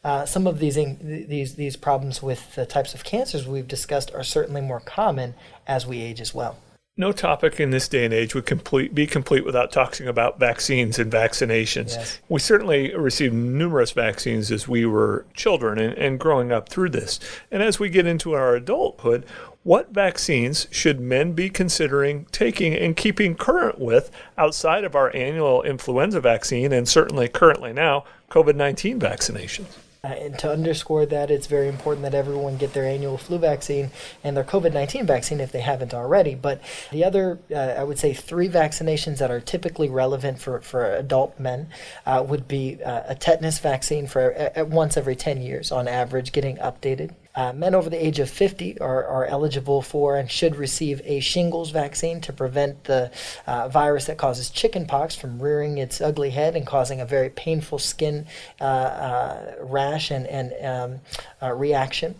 uh, 0.03 0.25
some 0.25 0.47
of 0.47 0.59
these, 0.59 0.77
in, 0.77 1.27
these, 1.29 1.55
these 1.55 1.75
problems 1.75 2.23
with 2.23 2.55
the 2.55 2.65
types 2.65 2.93
of 2.93 3.03
cancers 3.03 3.47
we've 3.47 3.67
discussed 3.67 4.11
are 4.13 4.23
certainly 4.23 4.61
more 4.61 4.79
common 4.79 5.35
as 5.67 5.85
we 5.85 6.01
age 6.01 6.19
as 6.19 6.33
well. 6.33 6.57
No 6.95 7.11
topic 7.11 7.59
in 7.59 7.71
this 7.71 7.87
day 7.87 8.05
and 8.05 8.13
age 8.13 8.35
would 8.35 8.45
complete, 8.45 8.93
be 8.93 9.07
complete 9.07 9.43
without 9.43 9.71
talking 9.71 10.07
about 10.07 10.39
vaccines 10.39 10.99
and 10.99 11.11
vaccinations. 11.11 11.95
Yes. 11.95 12.19
We 12.29 12.39
certainly 12.39 12.95
received 12.95 13.33
numerous 13.33 13.91
vaccines 13.91 14.51
as 14.51 14.67
we 14.67 14.85
were 14.85 15.25
children 15.33 15.79
and, 15.79 15.97
and 15.97 16.19
growing 16.19 16.51
up 16.51 16.69
through 16.69 16.89
this. 16.89 17.19
And 17.49 17.63
as 17.63 17.79
we 17.79 17.89
get 17.89 18.05
into 18.05 18.33
our 18.33 18.55
adulthood, 18.55 19.25
what 19.63 19.91
vaccines 19.91 20.67
should 20.71 20.99
men 20.99 21.31
be 21.31 21.49
considering 21.49 22.25
taking 22.31 22.73
and 22.73 22.97
keeping 22.97 23.35
current 23.35 23.79
with 23.79 24.11
outside 24.37 24.83
of 24.83 24.95
our 24.95 25.15
annual 25.15 25.61
influenza 25.63 26.19
vaccine 26.19 26.71
and 26.73 26.87
certainly 26.87 27.27
currently 27.27 27.73
now 27.73 28.03
COVID 28.29 28.55
19 28.55 28.99
vaccinations? 28.99 29.77
Uh, 30.05 30.07
and 30.07 30.37
to 30.37 30.51
underscore 30.51 31.05
that, 31.05 31.31
it's 31.31 31.47
very 31.47 31.69
important 31.69 32.03
that 32.03 32.13
everyone 32.13 32.57
get 32.57 32.73
their 32.73 32.83
annual 32.83 33.17
flu 33.17 33.37
vaccine 33.37 33.89
and 34.21 34.35
their 34.35 34.43
COVID 34.43 34.73
19 34.73 35.05
vaccine 35.05 35.39
if 35.39 35.53
they 35.53 35.61
haven't 35.61 35.93
already. 35.93 36.35
But 36.35 36.59
the 36.91 37.05
other, 37.05 37.39
uh, 37.49 37.55
I 37.55 37.85
would 37.85 37.97
say, 37.97 38.13
three 38.13 38.49
vaccinations 38.49 39.19
that 39.19 39.31
are 39.31 39.39
typically 39.39 39.87
relevant 39.87 40.39
for, 40.39 40.59
for 40.59 40.93
adult 40.93 41.39
men 41.39 41.69
uh, 42.05 42.21
would 42.27 42.49
be 42.49 42.83
uh, 42.83 43.03
a 43.07 43.15
tetanus 43.15 43.59
vaccine 43.59 44.05
for 44.07 44.51
uh, 44.57 44.65
once 44.65 44.97
every 44.97 45.15
10 45.15 45.41
years 45.41 45.71
on 45.71 45.87
average, 45.87 46.33
getting 46.33 46.57
updated. 46.57 47.11
Uh, 47.35 47.51
men 47.51 47.73
over 47.73 47.89
the 47.89 48.05
age 48.05 48.19
of 48.19 48.29
50 48.29 48.79
are, 48.79 49.05
are 49.05 49.25
eligible 49.25 49.81
for 49.81 50.17
and 50.17 50.29
should 50.29 50.55
receive 50.55 51.01
a 51.03 51.19
shingles 51.19 51.71
vaccine 51.71 52.21
to 52.21 52.31
prevent 52.31 52.83
the 52.83 53.11
uh, 53.47 53.67
virus 53.69 54.05
that 54.05 54.17
causes 54.17 54.51
chickenpox 54.51 55.15
from 55.15 55.41
rearing 55.41 55.79
its 55.79 55.99
ugly 55.99 56.29
head 56.29 56.55
and 56.55 56.67
causing 56.67 57.01
a 57.01 57.05
very 57.05 57.29
painful 57.29 57.79
skin 57.79 58.27
uh, 58.61 58.63
uh 58.63 59.55
rash 59.61 60.11
and, 60.11 60.27
and 60.27 60.53
um, 60.63 60.99
uh, 61.41 61.51
reaction. 61.53 62.15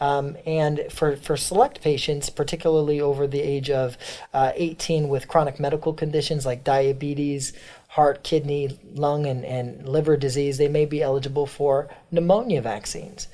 Um, 0.00 0.36
and 0.44 0.86
for, 0.90 1.16
for 1.16 1.36
select 1.36 1.80
patients, 1.80 2.28
particularly 2.28 3.00
over 3.00 3.26
the 3.26 3.40
age 3.40 3.70
of 3.70 3.96
uh, 4.34 4.52
18 4.54 5.08
with 5.08 5.28
chronic 5.28 5.58
medical 5.60 5.92
conditions 5.92 6.44
like 6.44 6.64
diabetes, 6.64 7.52
heart, 7.88 8.22
kidney, 8.22 8.78
lung, 8.94 9.26
and, 9.26 9.44
and 9.44 9.88
liver 9.88 10.16
disease, 10.16 10.58
they 10.58 10.68
may 10.68 10.84
be 10.84 11.02
eligible 11.02 11.46
for 11.46 11.88
pneumonia 12.10 12.60
vaccines. 12.60 13.28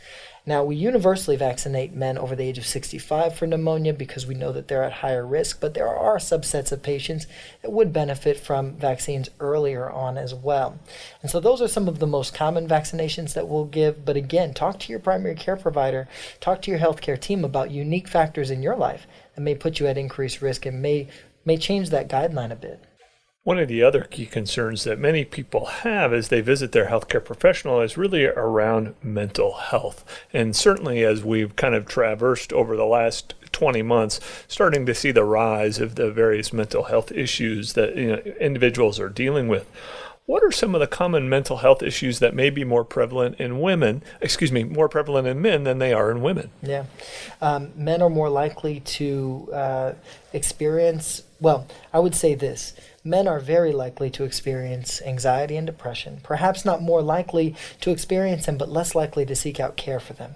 Now, 0.45 0.65
we 0.65 0.75
universally 0.75 1.37
vaccinate 1.37 1.95
men 1.95 2.19
over 2.19 2.35
the 2.35 2.43
age 2.43 2.59
of 2.59 2.67
65 2.67 3.37
for 3.37 3.47
pneumonia 3.47 3.93
because 3.93 4.27
we 4.27 4.35
know 4.35 4.51
that 4.51 4.67
they're 4.67 4.83
at 4.83 4.95
higher 4.95 5.25
risk, 5.25 5.61
but 5.61 5.75
there 5.75 5.89
are 5.89 6.17
subsets 6.17 6.73
of 6.73 6.83
patients 6.83 7.29
that 7.63 7.71
would 7.71 7.93
benefit 7.93 8.41
from 8.41 8.75
vaccines 8.75 9.31
earlier 9.39 9.89
on 9.89 10.19
as 10.19 10.35
well. 10.35 10.81
And 11.23 11.31
so, 11.31 11.39
those 11.39 11.63
are 11.63 11.69
some 11.69 11.87
of 11.87 12.01
the 12.01 12.09
most 12.09 12.35
common 12.35 12.67
vaccinations 12.67 13.35
that 13.35 13.47
we'll 13.47 13.67
give. 13.67 14.05
But 14.05 14.17
again, 14.17 14.53
talk 14.53 14.81
to 14.81 14.91
your 14.91 14.99
primary 14.99 15.37
care 15.37 15.57
provider, 15.57 16.09
talk 16.41 16.61
to 16.63 16.73
your 16.73 16.81
healthcare 16.81 17.21
team 17.21 17.45
about 17.45 17.71
unique 17.71 18.09
factors 18.09 18.51
in 18.51 18.65
your 18.65 18.77
life 18.77 19.07
that 19.37 19.43
may 19.43 19.55
put 19.55 19.79
you 19.79 19.87
at 19.87 19.97
increased 19.97 20.43
risk 20.43 20.67
and 20.67 20.83
may, 20.83 21.07
may 21.45 21.57
change 21.57 21.91
that 21.91 22.09
guideline 22.09 22.51
a 22.51 22.57
bit. 22.57 22.83
One 23.45 23.59
of 23.59 23.67
the 23.67 23.83
other 23.83 24.05
key 24.05 24.27
concerns 24.27 24.85
that 24.85 25.01
many 25.01 25.25
people 25.25 25.67
have 25.67 26.13
as 26.13 26.29
they 26.29 26.41
visit 26.41 26.71
their 26.71 26.87
healthcare 26.87 27.25
professional 27.25 27.81
is 27.81 27.97
really 27.97 28.25
around 28.25 28.95
mental 29.03 29.55
health. 29.55 30.05
And 30.33 30.55
certainly, 30.55 31.03
as 31.03 31.25
we've 31.25 31.57
kind 31.57 31.75
of 31.75 31.85
traversed 31.85 32.53
over 32.53 32.77
the 32.77 32.85
last 32.85 33.35
20 33.51 33.83
months, 33.83 34.21
starting 34.47 34.87
to 34.87 34.95
see 34.95 35.11
the 35.11 35.25
rise 35.25 35.81
of 35.81 35.97
the 35.97 36.13
various 36.13 36.53
mental 36.53 36.85
health 36.85 37.11
issues 37.11 37.73
that 37.73 37.97
you 37.97 38.09
know, 38.09 38.19
individuals 38.41 39.01
are 39.01 39.09
dealing 39.09 39.49
with. 39.49 39.69
What 40.25 40.45
are 40.45 40.53
some 40.53 40.77
of 40.77 40.81
the 40.81 40.87
common 40.87 41.29
mental 41.29 41.57
health 41.57 41.83
issues 41.83 42.21
that 42.21 42.33
may 42.33 42.49
be 42.49 42.63
more 42.63 42.85
prevalent 42.85 43.41
in 43.41 43.61
women, 43.61 44.05
excuse 44.21 44.53
me, 44.53 44.63
more 44.63 44.89
prevalent 44.89 45.27
in 45.27 45.43
men 45.43 45.65
than 45.65 45.79
they 45.79 45.93
are 45.93 46.13
in 46.13 46.23
women? 46.23 46.51
Yeah. 46.63 46.85
Um, 47.41 47.73
men 47.75 48.01
are 48.03 48.09
more 48.09 48.31
likely 48.31 48.79
to 48.81 49.51
uh, 49.53 49.93
experience, 50.33 51.25
well, 51.41 51.67
I 51.93 51.99
would 51.99 52.15
say 52.15 52.37
this 52.37 52.75
men 53.05 53.27
are 53.27 53.41
very 53.41 53.73
likely 53.73 54.11
to 54.11 54.25
experience 54.25 55.03
anxiety 55.03 55.57
and 55.57 55.67
depression, 55.67 56.21
perhaps 56.23 56.65
not 56.65 56.83
more 56.83 57.03
likely 57.03 57.55
to 57.81 57.91
experience 57.91 58.47
them, 58.47 58.57
but 58.57 58.69
less 58.69 58.95
likely 58.95 59.27
to 59.27 59.35
seek 59.35 59.59
out 59.59 59.77
care 59.77 60.01
for 60.01 60.13
them. 60.13 60.35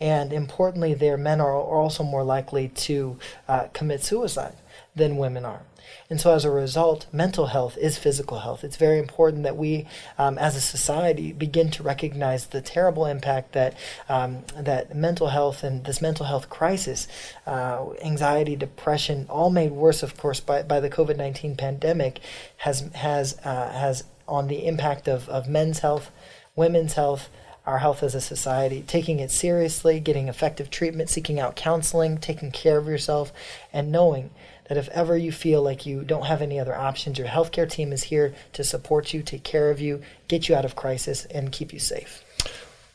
And 0.00 0.32
importantly, 0.32 0.94
their 0.94 1.16
men 1.16 1.40
are 1.40 1.54
also 1.54 2.04
more 2.04 2.22
likely 2.22 2.68
to 2.68 3.18
uh, 3.48 3.66
commit 3.72 4.02
suicide 4.04 4.54
than 4.94 5.16
women 5.16 5.44
are. 5.44 5.62
And 6.10 6.20
so, 6.20 6.34
as 6.34 6.44
a 6.44 6.50
result, 6.50 7.06
mental 7.12 7.46
health 7.46 7.76
is 7.76 7.98
physical 7.98 8.40
health. 8.40 8.64
It's 8.64 8.76
very 8.76 8.98
important 8.98 9.42
that 9.42 9.56
we, 9.56 9.86
um, 10.18 10.38
as 10.38 10.56
a 10.56 10.60
society, 10.60 11.32
begin 11.32 11.70
to 11.72 11.82
recognize 11.82 12.46
the 12.46 12.60
terrible 12.60 13.06
impact 13.06 13.52
that 13.52 13.74
um, 14.08 14.44
that 14.56 14.94
mental 14.94 15.28
health 15.28 15.62
and 15.62 15.84
this 15.84 16.00
mental 16.00 16.26
health 16.26 16.48
crisis, 16.48 17.08
uh, 17.46 17.86
anxiety, 18.02 18.56
depression, 18.56 19.26
all 19.28 19.50
made 19.50 19.72
worse, 19.72 20.02
of 20.02 20.16
course, 20.16 20.40
by, 20.40 20.62
by 20.62 20.80
the 20.80 20.90
COVID 20.90 21.16
nineteen 21.16 21.56
pandemic, 21.56 22.20
has 22.58 22.90
has 22.94 23.38
uh, 23.44 23.70
has 23.72 24.04
on 24.26 24.48
the 24.48 24.66
impact 24.66 25.08
of, 25.08 25.28
of 25.28 25.48
men's 25.48 25.78
health, 25.78 26.10
women's 26.54 26.94
health, 26.94 27.28
our 27.68 27.78
health 27.78 28.02
as 28.02 28.14
a 28.14 28.20
society, 28.20 28.82
taking 28.86 29.20
it 29.20 29.30
seriously, 29.30 30.00
getting 30.00 30.26
effective 30.28 30.70
treatment, 30.70 31.10
seeking 31.10 31.38
out 31.38 31.54
counseling, 31.54 32.16
taking 32.16 32.50
care 32.50 32.78
of 32.78 32.88
yourself, 32.88 33.30
and 33.74 33.92
knowing 33.92 34.30
that 34.68 34.78
if 34.78 34.88
ever 34.88 35.18
you 35.18 35.30
feel 35.30 35.62
like 35.62 35.84
you 35.84 36.02
don't 36.02 36.24
have 36.24 36.40
any 36.40 36.58
other 36.58 36.74
options, 36.74 37.18
your 37.18 37.28
healthcare 37.28 37.70
team 37.70 37.92
is 37.92 38.04
here 38.04 38.34
to 38.54 38.64
support 38.64 39.12
you, 39.12 39.22
take 39.22 39.44
care 39.44 39.70
of 39.70 39.80
you, 39.80 40.00
get 40.28 40.48
you 40.48 40.54
out 40.54 40.64
of 40.64 40.76
crisis, 40.76 41.26
and 41.26 41.52
keep 41.52 41.70
you 41.70 41.78
safe. 41.78 42.24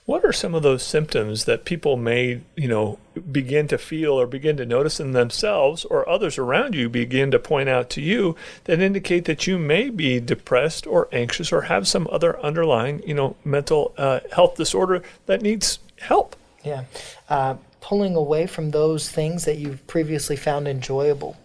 What 0.05 0.25
are 0.25 0.33
some 0.33 0.53
of 0.53 0.63
those 0.63 0.83
symptoms 0.83 1.45
that 1.45 1.63
people 1.63 1.95
may, 1.95 2.41
you 2.57 2.67
know, 2.67 2.99
begin 3.31 3.69
to 3.69 3.77
feel 3.77 4.19
or 4.19 4.27
begin 4.27 4.57
to 4.57 4.65
notice 4.65 4.99
in 4.99 5.13
themselves 5.13 5.85
or 5.85 6.07
others 6.09 6.37
around 6.37 6.75
you 6.75 6.89
begin 6.89 7.31
to 7.31 7.39
point 7.39 7.69
out 7.69 7.89
to 7.91 8.01
you 8.01 8.35
that 8.65 8.81
indicate 8.81 9.23
that 9.25 9.47
you 9.47 9.57
may 9.57 9.89
be 9.89 10.19
depressed 10.19 10.85
or 10.85 11.07
anxious 11.13 11.53
or 11.53 11.63
have 11.63 11.87
some 11.87 12.09
other 12.11 12.37
underlying, 12.41 13.01
you 13.07 13.13
know, 13.13 13.37
mental 13.45 13.93
uh, 13.97 14.19
health 14.33 14.55
disorder 14.55 15.01
that 15.25 15.41
needs 15.41 15.79
help? 15.99 16.35
Yeah. 16.65 16.83
Uh, 17.29 17.55
pulling 17.79 18.15
away 18.15 18.45
from 18.45 18.71
those 18.71 19.09
things 19.09 19.45
that 19.45 19.57
you've 19.57 19.85
previously 19.87 20.35
found 20.35 20.67
enjoyable. 20.67 21.37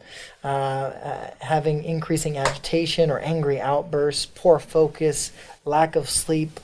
Uh, 0.43 0.47
uh, 0.47 1.31
having 1.41 1.85
increasing 1.85 2.39
agitation 2.39 3.11
or 3.11 3.19
angry 3.21 3.61
outbursts, 3.61 4.27
poor 4.27 4.59
focus, 4.59 5.31
lack 5.65 5.95
of 5.95 6.09
sleep, 6.09 6.59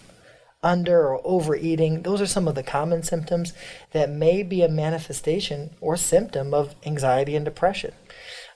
under 0.64 1.06
or 1.06 1.20
overeating. 1.24 2.02
Those 2.02 2.20
are 2.20 2.26
some 2.26 2.48
of 2.48 2.56
the 2.56 2.62
common 2.64 3.04
symptoms 3.04 3.52
that 3.92 4.10
may 4.10 4.42
be 4.42 4.62
a 4.62 4.68
manifestation 4.68 5.76
or 5.80 5.96
symptom 5.96 6.52
of 6.52 6.74
anxiety 6.84 7.36
and 7.36 7.44
depression. 7.44 7.92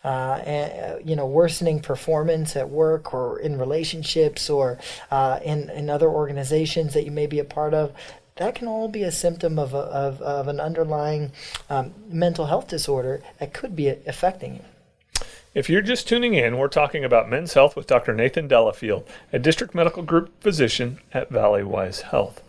Uh, 0.04 0.40
and, 0.46 1.08
you 1.08 1.14
know, 1.16 1.26
worsening 1.26 1.80
performance 1.80 2.56
at 2.56 2.70
work 2.70 3.12
or 3.12 3.38
in 3.40 3.58
relationships 3.58 4.48
or 4.48 4.78
uh, 5.10 5.38
in, 5.44 5.68
in 5.70 5.90
other 5.90 6.08
organizations 6.08 6.94
that 6.94 7.04
you 7.04 7.10
may 7.10 7.26
be 7.26 7.40
a 7.40 7.44
part 7.44 7.74
of 7.74 7.92
that 8.38 8.54
can 8.54 8.68
all 8.68 8.88
be 8.88 9.02
a 9.02 9.12
symptom 9.12 9.58
of, 9.58 9.74
a, 9.74 9.78
of, 9.78 10.22
of 10.22 10.48
an 10.48 10.60
underlying 10.60 11.32
um, 11.68 11.92
mental 12.08 12.46
health 12.46 12.68
disorder 12.68 13.20
that 13.38 13.52
could 13.52 13.76
be 13.76 13.88
affecting 13.88 14.54
you. 14.54 14.64
If 15.58 15.68
you're 15.68 15.82
just 15.82 16.06
tuning 16.06 16.34
in, 16.34 16.56
we're 16.56 16.68
talking 16.68 17.04
about 17.04 17.28
men's 17.28 17.54
health 17.54 17.74
with 17.74 17.88
Dr. 17.88 18.14
Nathan 18.14 18.46
Delafield, 18.46 19.04
a 19.32 19.40
district 19.40 19.74
medical 19.74 20.04
group 20.04 20.40
physician 20.40 21.00
at 21.12 21.32
Valleywise 21.32 22.02
Health. 22.02 22.40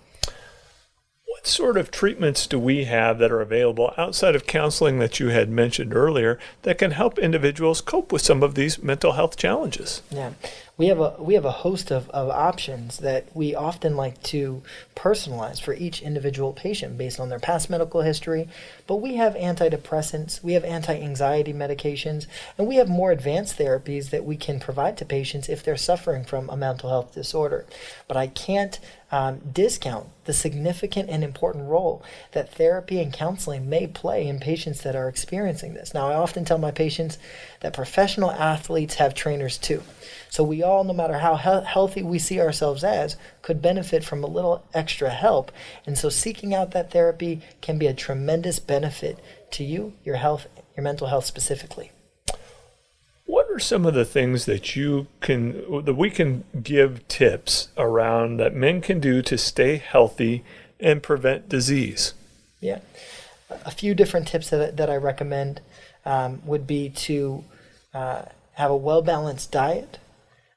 What 1.26 1.48
sort 1.48 1.76
of 1.76 1.90
treatments 1.90 2.46
do 2.46 2.60
we 2.60 2.84
have 2.84 3.18
that 3.18 3.32
are 3.32 3.42
available 3.42 3.96
outside 3.98 4.36
of 4.36 4.46
counseling 4.46 5.00
that 5.00 5.20
you 5.20 5.30
had 5.30 5.50
mentioned 5.50 5.96
earlier 5.96 6.38
that 6.62 6.78
can 6.78 6.92
help 6.92 7.18
individuals 7.18 7.82
cope 7.82 8.12
with 8.12 8.22
some 8.22 8.44
of 8.44 8.54
these 8.54 8.84
mental 8.84 9.14
health 9.14 9.38
challenges? 9.38 10.04
Yeah. 10.12 10.34
we 10.78 10.86
have 10.88 11.00
a 11.00 11.16
we 11.18 11.34
have 11.34 11.46
a 11.46 11.52
host 11.52 11.92
of, 11.92 12.12
of 12.12 12.30
options 12.30 12.98
that 12.98 13.36
we 13.36 13.56
often 13.56 13.96
like 13.96 14.22
to 14.24 14.62
personalize 14.96 15.60
for 15.60 15.74
each 15.74 16.04
individual 16.04 16.54
patient 16.54 16.96
based 16.96 17.20
on 17.20 17.30
their 17.30 17.40
past 17.40 17.72
medical 17.72 18.02
history. 18.02 18.48
But 18.90 19.02
we 19.02 19.18
have 19.18 19.36
antidepressants, 19.36 20.42
we 20.44 20.54
have 20.54 20.64
anti-anxiety 20.64 21.54
medications, 21.54 22.26
and 22.58 22.68
we 22.68 22.78
have 22.78 22.90
more 22.90 23.12
advanced 23.12 23.56
therapies 23.56 24.10
that 24.10 24.26
we 24.26 24.36
can 24.36 24.60
provide 24.60 24.98
to 24.98 25.06
patients 25.06 25.48
if 25.48 25.62
they're 25.62 25.78
suffering 25.78 26.26
from 26.26 26.50
a 26.50 26.58
mental 26.58 26.90
health 26.90 27.14
disorder. 27.14 27.68
But 28.08 28.18
I 28.18 28.26
can't 28.26 28.80
um, 29.12 29.42
discount 29.54 30.08
the 30.26 30.34
significant 30.34 31.08
and 31.08 31.24
important 31.24 31.70
role 31.70 32.04
that 32.32 32.52
therapy 32.52 33.00
and 33.00 33.14
counseling 33.14 33.70
may 33.70 33.86
play 33.86 34.28
in 34.28 34.40
patients 34.40 34.82
that 34.82 34.96
are 34.96 35.08
experiencing 35.08 35.76
this. 35.76 35.94
Now, 35.94 36.08
I 36.08 36.16
often 36.16 36.44
tell 36.44 36.58
my 36.58 36.72
patients 36.72 37.20
that 37.60 37.74
professional 37.74 38.32
athletes 38.32 38.96
have 38.96 39.14
trainers 39.14 39.60
too. 39.60 39.84
So 40.30 40.44
we 40.44 40.64
all, 40.64 40.84
no 40.84 40.94
matter 40.94 41.20
how 41.20 41.36
he- 41.36 41.68
healthy 41.68 42.02
we 42.02 42.18
see 42.18 42.40
ourselves 42.40 42.84
as, 42.84 43.18
could 43.50 43.64
benefit 43.64 44.04
from 44.04 44.24
a 44.24 44.28
little 44.28 44.64
extra 44.76 45.10
help. 45.10 45.52
And 45.84 45.98
so 45.98 46.08
seeking 46.08 46.54
out 46.54 46.70
that 46.70 46.92
therapy 46.92 47.42
can 47.62 47.80
be 47.80 47.88
a 47.88 47.96
tremendous 47.96 48.60
benefit 48.60 49.18
to 49.50 49.64
you, 49.64 49.94
your 50.06 50.18
health, 50.18 50.46
your 50.78 50.84
mental 50.84 51.08
health 51.08 51.26
specifically. 51.26 51.90
What 53.26 53.48
are 53.50 53.58
some 53.58 53.88
of 53.88 53.96
the 53.96 54.06
things 54.06 54.46
that 54.46 54.76
you 54.76 55.08
can 55.20 55.84
that 55.84 55.96
we 55.96 56.12
can 56.12 56.44
give 56.62 57.08
tips 57.08 57.70
around 57.76 58.38
that 58.38 58.54
men 58.54 58.82
can 58.82 59.00
do 59.00 59.24
to 59.24 59.36
stay 59.36 59.78
healthy 59.78 60.44
and 60.80 61.02
prevent 61.02 61.50
disease? 61.50 62.14
Yeah, 62.62 62.82
a 63.66 63.72
few 63.72 63.96
different 63.96 64.28
tips 64.28 64.52
that 64.52 64.78
that 64.78 64.92
I 64.92 64.96
recommend 64.98 65.62
um, 66.06 66.44
would 66.46 66.68
be 66.68 66.90
to 67.08 67.44
uh, 67.96 68.26
have 68.54 68.70
a 68.70 68.78
well 68.78 69.02
balanced 69.02 69.52
diet, 69.52 69.98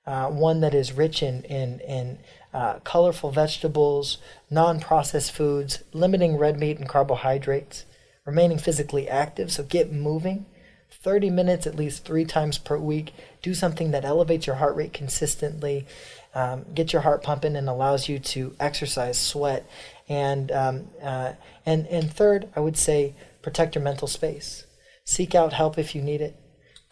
uh, 0.06 0.28
one 0.28 0.60
that 0.60 0.74
is 0.74 0.92
rich 0.92 1.22
in 1.22 1.44
in 1.44 1.80
in 1.80 2.18
uh, 2.52 2.78
colorful 2.80 3.30
vegetables, 3.30 4.18
non 4.50 4.80
processed 4.80 5.32
foods, 5.32 5.82
limiting 5.92 6.36
red 6.36 6.58
meat 6.58 6.78
and 6.78 6.88
carbohydrates, 6.88 7.84
remaining 8.24 8.58
physically 8.58 9.08
active, 9.08 9.50
so 9.52 9.62
get 9.62 9.92
moving 9.92 10.46
30 10.92 11.30
minutes 11.30 11.66
at 11.66 11.74
least 11.74 12.04
three 12.04 12.24
times 12.24 12.58
per 12.58 12.76
week. 12.76 13.12
Do 13.40 13.54
something 13.54 13.90
that 13.90 14.04
elevates 14.04 14.46
your 14.46 14.56
heart 14.56 14.76
rate 14.76 14.92
consistently, 14.92 15.86
um, 16.34 16.64
get 16.74 16.92
your 16.92 17.02
heart 17.02 17.22
pumping, 17.22 17.56
and 17.56 17.68
allows 17.68 18.08
you 18.08 18.18
to 18.18 18.54
exercise, 18.60 19.18
sweat. 19.18 19.66
And, 20.08 20.52
um, 20.52 20.90
uh, 21.02 21.32
and, 21.64 21.86
and 21.88 22.12
third, 22.12 22.48
I 22.54 22.60
would 22.60 22.76
say 22.76 23.14
protect 23.40 23.74
your 23.74 23.82
mental 23.82 24.08
space. 24.08 24.66
Seek 25.04 25.34
out 25.34 25.52
help 25.52 25.78
if 25.78 25.94
you 25.94 26.02
need 26.02 26.20
it. 26.20 26.36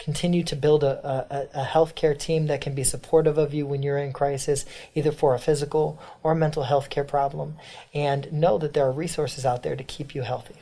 Continue 0.01 0.43
to 0.45 0.57
build 0.57 0.83
a, 0.83 1.49
a, 1.55 1.61
a 1.61 1.65
healthcare 1.65 2.19
team 2.19 2.47
that 2.47 2.63
can 2.63 2.75
be 2.75 2.83
supportive 2.83 3.37
of 3.39 3.53
you 3.53 3.67
when 3.67 3.83
you're 3.83 3.99
in 3.99 4.13
crisis, 4.13 4.65
either 4.95 5.13
for 5.13 5.35
a 5.35 5.39
physical 5.39 6.01
or 6.23 6.35
mental 6.35 6.65
health 6.65 6.89
care 6.89 7.05
problem. 7.05 7.57
And 7.93 8.33
know 8.33 8.57
that 8.59 8.73
there 8.73 8.87
are 8.87 8.93
resources 8.93 9.45
out 9.45 9.63
there 9.63 9.77
to 9.77 9.85
keep 9.85 10.15
you 10.15 10.23
healthy. 10.23 10.57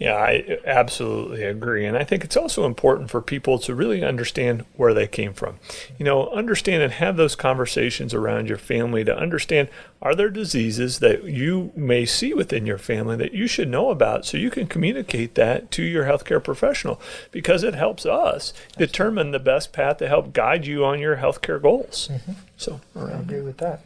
Yeah, 0.00 0.14
I 0.14 0.58
absolutely 0.64 1.44
agree. 1.44 1.84
And 1.84 1.94
I 1.94 2.04
think 2.04 2.24
it's 2.24 2.36
also 2.36 2.64
important 2.64 3.10
for 3.10 3.20
people 3.20 3.58
to 3.58 3.74
really 3.74 4.02
understand 4.02 4.64
where 4.76 4.94
they 4.94 5.06
came 5.06 5.34
from. 5.34 5.58
You 5.98 6.06
know, 6.06 6.30
understand 6.30 6.82
and 6.82 6.94
have 6.94 7.18
those 7.18 7.36
conversations 7.36 8.14
around 8.14 8.48
your 8.48 8.56
family 8.56 9.04
to 9.04 9.14
understand 9.14 9.68
are 10.00 10.14
there 10.14 10.30
diseases 10.30 11.00
that 11.00 11.24
you 11.24 11.70
may 11.76 12.06
see 12.06 12.32
within 12.32 12.64
your 12.64 12.78
family 12.78 13.14
that 13.16 13.34
you 13.34 13.46
should 13.46 13.68
know 13.68 13.90
about 13.90 14.24
so 14.24 14.38
you 14.38 14.48
can 14.48 14.66
communicate 14.66 15.34
that 15.34 15.70
to 15.72 15.82
your 15.82 16.06
healthcare 16.06 16.42
professional 16.42 16.98
because 17.30 17.62
it 17.62 17.74
helps 17.74 18.06
us 18.06 18.54
determine 18.78 19.32
the 19.32 19.38
best 19.38 19.70
path 19.70 19.98
to 19.98 20.08
help 20.08 20.32
guide 20.32 20.64
you 20.64 20.82
on 20.82 20.98
your 20.98 21.18
healthcare 21.18 21.60
goals. 21.60 22.08
Mm-hmm. 22.10 22.32
So, 22.56 22.80
I 22.96 23.10
agree 23.10 23.42
with 23.42 23.58
that. 23.58 23.82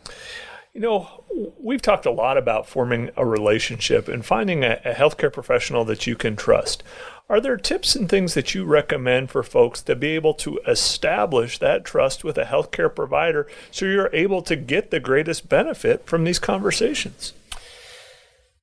You 0.75 0.81
know, 0.81 1.25
we've 1.57 1.81
talked 1.81 2.05
a 2.05 2.11
lot 2.11 2.37
about 2.37 2.67
forming 2.67 3.11
a 3.17 3.25
relationship 3.25 4.09
and 4.09 4.27
finding 4.27 4.65
a, 4.65 4.81
a, 4.85 4.93
healthcare 4.93 5.33
professional 5.33 5.85
that 5.85 6.09
you 6.09 6.17
can 6.17 6.35
trust. 6.35 6.83
Are 7.31 7.41
there 7.41 7.57
tips 7.57 7.95
and 7.95 8.09
things 8.09 8.35
that 8.35 8.57
you 8.57 8.65
recommend 8.65 9.31
for 9.31 9.45
folks 9.45 9.81
to 9.83 9.95
be 9.95 10.09
able 10.09 10.35
to 10.35 10.59
establish 10.67 11.59
that 11.61 11.85
trust 11.85 12.25
with 12.25 12.37
a 12.37 12.45
healthcare 12.45 12.93
provider 12.93 13.47
so 13.71 13.87
you're 13.87 14.11
able 14.13 14.43
to 14.43 14.57
get 14.57 14.91
the 14.91 14.99
greatest 14.99 15.49
benefit 15.49 16.07
from 16.07 16.25
these 16.25 16.41
conversations? 16.41 17.35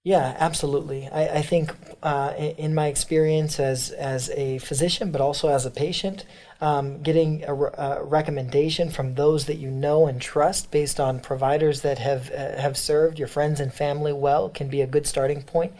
Yeah, 0.03 0.35
absolutely. 0.37 1.07
I, 1.07 1.37
I 1.37 1.41
think 1.41 1.73
uh, 2.03 2.33
in 2.35 2.75
my 2.75 2.87
experience 2.87 3.57
as 3.57 3.91
as 3.91 4.29
a 4.31 4.57
physician, 4.57 5.11
but 5.11 5.21
also 5.21 5.47
as 5.47 5.65
a 5.65 5.71
patient, 5.71 6.25
um, 6.61 7.01
getting 7.01 7.43
a, 7.43 7.53
a, 7.53 8.03
recommendation 8.03 8.89
from 8.91 9.15
those 9.15 9.47
that 9.47 9.57
you 9.57 9.71
know 9.71 10.05
and 10.05 10.21
trust 10.21 10.69
based 10.69 10.99
on 10.99 11.19
providers 11.19 11.81
that 11.81 11.97
have 11.97 12.31
uh, 12.31 12.61
have 12.61 12.77
served 12.77 13.17
your 13.17 13.27
friends 13.27 13.59
and 13.59 13.73
family 13.73 14.13
well 14.13 14.47
can 14.47 14.69
be 14.69 14.81
a 14.81 14.87
good 14.87 15.07
starting 15.07 15.41
point. 15.41 15.73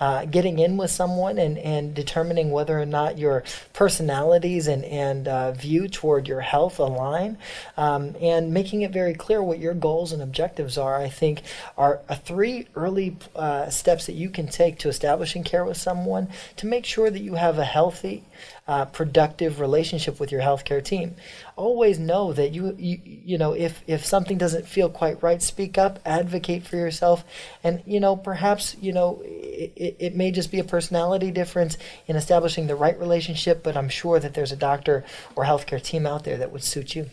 Uh, 0.00 0.24
getting 0.26 0.60
in 0.60 0.76
with 0.76 0.92
someone 0.92 1.38
and, 1.38 1.58
and 1.58 1.92
determining 1.92 2.52
whether 2.52 2.78
or 2.78 2.86
not 2.86 3.18
your 3.18 3.42
personalities 3.72 4.68
and, 4.68 4.84
and 4.84 5.26
uh, 5.26 5.50
view 5.50 5.88
toward 5.88 6.28
your 6.28 6.40
health 6.40 6.78
align 6.78 7.36
um, 7.76 8.14
and 8.20 8.54
making 8.54 8.82
it 8.82 8.92
very 8.92 9.14
clear 9.14 9.42
what 9.42 9.58
your 9.58 9.74
goals 9.74 10.12
and 10.12 10.22
objectives 10.22 10.78
are, 10.78 10.96
I 10.96 11.08
think, 11.08 11.42
are 11.76 12.00
three 12.24 12.68
early 12.76 13.16
uh, 13.34 13.70
steps 13.70 14.06
that 14.06 14.14
you 14.14 14.30
can 14.30 14.46
take 14.46 14.78
to 14.78 14.88
establishing 14.88 15.42
care 15.42 15.64
with 15.64 15.76
someone 15.76 16.28
to 16.56 16.66
make 16.66 16.84
sure 16.84 17.10
that 17.10 17.20
you 17.20 17.34
have 17.34 17.58
a 17.58 17.64
healthy 17.64 18.22
uh, 18.68 18.84
productive 18.84 19.60
relationship 19.60 20.20
with 20.20 20.30
your 20.30 20.42
healthcare 20.42 20.84
team. 20.84 21.16
Always 21.56 21.98
know 21.98 22.34
that 22.34 22.52
you, 22.52 22.76
you 22.78 23.00
you 23.02 23.38
know 23.38 23.54
if 23.54 23.82
if 23.86 24.04
something 24.04 24.36
doesn't 24.36 24.68
feel 24.68 24.90
quite 24.90 25.22
right, 25.22 25.40
speak 25.42 25.78
up, 25.78 25.98
advocate 26.04 26.66
for 26.66 26.76
yourself, 26.76 27.24
and 27.64 27.82
you 27.86 27.98
know 27.98 28.14
perhaps 28.14 28.76
you 28.80 28.92
know 28.92 29.22
it, 29.24 29.96
it 29.98 30.14
may 30.14 30.30
just 30.30 30.52
be 30.52 30.58
a 30.58 30.64
personality 30.64 31.30
difference 31.30 31.78
in 32.06 32.14
establishing 32.14 32.66
the 32.66 32.76
right 32.76 32.98
relationship, 33.00 33.62
but 33.62 33.76
I'm 33.76 33.88
sure 33.88 34.20
that 34.20 34.34
there's 34.34 34.52
a 34.52 34.56
doctor 34.56 35.02
or 35.34 35.44
healthcare 35.44 35.82
team 35.82 36.06
out 36.06 36.24
there 36.24 36.36
that 36.36 36.52
would 36.52 36.62
suit 36.62 36.94
you. 36.94 37.08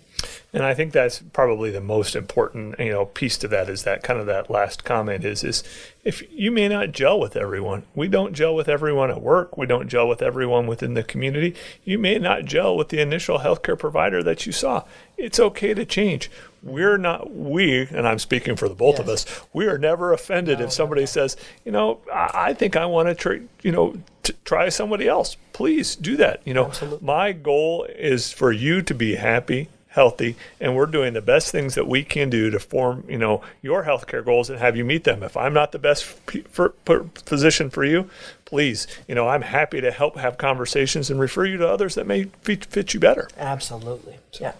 And 0.53 0.63
I 0.63 0.73
think 0.73 0.93
that's 0.93 1.19
probably 1.33 1.71
the 1.71 1.81
most 1.81 2.15
important, 2.15 2.79
you 2.79 2.91
know, 2.91 3.05
piece 3.05 3.37
to 3.39 3.47
that 3.49 3.69
is 3.69 3.83
that 3.83 4.03
kind 4.03 4.19
of 4.19 4.25
that 4.27 4.49
last 4.49 4.83
comment 4.83 5.25
is 5.25 5.43
is 5.43 5.63
if 6.05 6.23
you 6.31 6.51
may 6.51 6.67
not 6.67 6.91
gel 6.91 7.19
with 7.19 7.35
everyone. 7.35 7.83
We 7.95 8.07
don't 8.07 8.33
gel 8.33 8.55
with 8.55 8.69
everyone 8.69 9.09
at 9.09 9.21
work. 9.21 9.57
We 9.57 9.65
don't 9.65 9.87
gel 9.87 10.07
with 10.07 10.21
everyone 10.21 10.67
within 10.67 10.93
the 10.93 11.03
community. 11.03 11.55
You 11.83 11.97
may 11.97 12.19
not 12.19 12.45
gel 12.45 12.77
with 12.77 12.89
the 12.89 13.01
initial 13.01 13.39
healthcare 13.39 13.77
provider 13.77 14.21
that 14.23 14.45
you 14.45 14.51
saw. 14.51 14.83
It's 15.17 15.39
okay 15.39 15.73
to 15.73 15.83
change. 15.83 16.29
We're 16.61 16.97
not 16.97 17.31
we, 17.31 17.87
and 17.87 18.07
I'm 18.07 18.19
speaking 18.19 18.55
for 18.55 18.69
the 18.69 18.75
both 18.75 18.95
yes. 18.95 18.99
of 18.99 19.09
us. 19.09 19.41
We 19.53 19.67
are 19.67 19.77
never 19.77 20.13
offended 20.13 20.59
no, 20.59 20.65
if 20.65 20.71
somebody 20.71 21.01
no. 21.01 21.05
says, 21.05 21.37
you 21.63 21.71
know, 21.71 21.99
I, 22.11 22.31
I 22.33 22.53
think 22.53 22.75
I 22.75 22.85
want 22.85 23.07
to 23.09 23.15
try, 23.15 23.41
you 23.61 23.71
know, 23.71 23.95
t- 24.23 24.33
try 24.45 24.69
somebody 24.69 25.07
else. 25.07 25.37
Please 25.53 25.95
do 25.95 26.17
that. 26.17 26.41
You 26.45 26.53
know, 26.53 26.65
Absolutely. 26.65 27.05
my 27.05 27.31
goal 27.31 27.85
is 27.85 28.31
for 28.31 28.51
you 28.51 28.81
to 28.83 28.93
be 28.93 29.15
happy 29.15 29.69
healthy 29.95 30.35
and 30.59 30.75
we're 30.75 30.85
doing 30.85 31.13
the 31.13 31.21
best 31.21 31.51
things 31.51 31.73
that 31.75 31.87
we 31.87 32.03
can 32.03 32.29
do 32.29 32.49
to 32.49 32.59
form 32.59 33.03
you 33.09 33.17
know 33.17 33.41
your 33.61 33.85
healthcare 33.85 34.23
goals 34.23 34.49
and 34.49 34.59
have 34.59 34.75
you 34.75 34.85
meet 34.85 35.05
them. 35.05 35.23
If 35.23 35.35
i'm 35.35 35.53
not 35.53 35.71
the 35.71 35.79
best 35.79 36.03
for, 36.03 36.73
for, 36.83 37.05
physician 37.25 37.69
for 37.69 37.83
you 37.83 38.09
please 38.43 38.87
you 39.07 39.15
know 39.15 39.27
i'm 39.27 39.41
happy 39.41 39.81
to 39.81 39.91
help 39.91 40.17
have 40.17 40.37
conversations 40.37 41.09
and 41.09 41.19
refer 41.19 41.45
you 41.45 41.57
to 41.57 41.67
others 41.67 41.95
that 41.95 42.05
may 42.05 42.25
fit, 42.41 42.65
fit 42.65 42.93
you 42.93 42.99
better. 42.99 43.27
Absolutely. 43.37 44.17
So, 44.31 44.43
yeah 44.43 44.53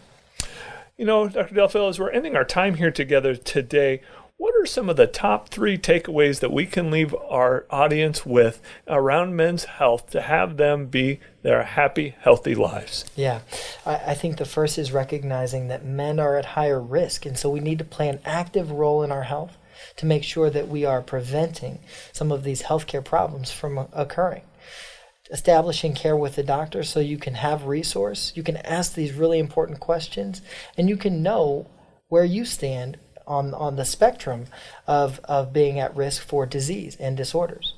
you 0.98 1.06
know 1.06 1.28
dr 1.28 1.54
Delafield 1.54 1.89
as 1.89 2.00
we're 2.00 2.12
ending 2.12 2.36
our 2.36 2.45
time 2.45 2.76
here 2.76 2.91
together 2.91 3.36
today 3.36 4.02
what 4.38 4.54
are 4.62 4.65
some 4.65 4.89
of 4.89 4.98
the 4.98 5.08
top 5.08 5.48
three 5.48 5.78
takeaways 5.78 6.41
that 6.41 6.52
we 6.52 6.65
can 6.65 6.91
leave 6.91 7.15
our 7.15 7.65
audience 7.69 8.26
with 8.26 8.62
around 8.88 9.36
men's 9.36 9.63
health 9.63 10.10
to 10.10 10.21
have 10.21 10.58
them 10.58 10.88
be 10.88 11.21
their 11.41 11.63
happy, 11.63 12.15
healthy 12.19 12.54
lives? 12.54 13.06
Yeah, 13.15 13.41
I, 13.86 13.95
I, 13.95 14.13
think 14.13 14.38
the 14.38 14.45
first 14.45 14.78
is 14.78 14.91
recognizing 14.91 15.69
that 15.69 15.86
men 15.86 16.19
are 16.19 16.36
at 16.38 16.45
higher 16.45 16.82
risk, 16.82 17.26
and 17.26 17.38
so 17.38 17.50
we 17.50 17.62
need 17.62 17.78
to 17.78 17.86
play 17.86 18.10
an 18.10 18.19
active 18.26 18.71
role 18.71 19.04
in 19.04 19.12
our 19.12 19.24
health 19.24 19.58
to 19.98 20.06
make 20.06 20.24
sure 20.24 20.50
that 20.50 20.67
we 20.67 20.84
are 20.84 21.02
preventing 21.02 21.80
some 22.12 22.32
of 22.32 22.43
these 22.43 22.63
healthcare 22.63 23.04
problems 23.04 23.52
from 23.52 23.88
occurring. 23.93 24.43
Establishing 25.32 25.93
care 25.93 26.15
with 26.15 26.36
the 26.36 26.43
doctor 26.43 26.84
so 26.84 27.00
you 27.00 27.17
can 27.17 27.36
have 27.36 27.65
resource. 27.65 28.32
You 28.36 28.43
can 28.43 28.58
ask 28.58 28.93
these 28.93 29.13
really 29.13 29.39
important 29.39 29.80
questions 29.80 30.41
and 30.78 30.88
you 30.88 30.98
can 30.98 31.24
know 31.24 31.67
where 32.10 32.26
you 32.26 32.45
stand 32.45 32.98
on, 33.27 33.53
on 33.53 33.75
the 33.75 33.85
spectrum 33.85 34.45
of, 34.88 35.19
of 35.25 35.53
being 35.53 35.79
at 35.79 35.95
risk 35.95 36.23
for 36.23 36.45
disease 36.45 36.95
and 36.99 37.17
disorders. 37.17 37.73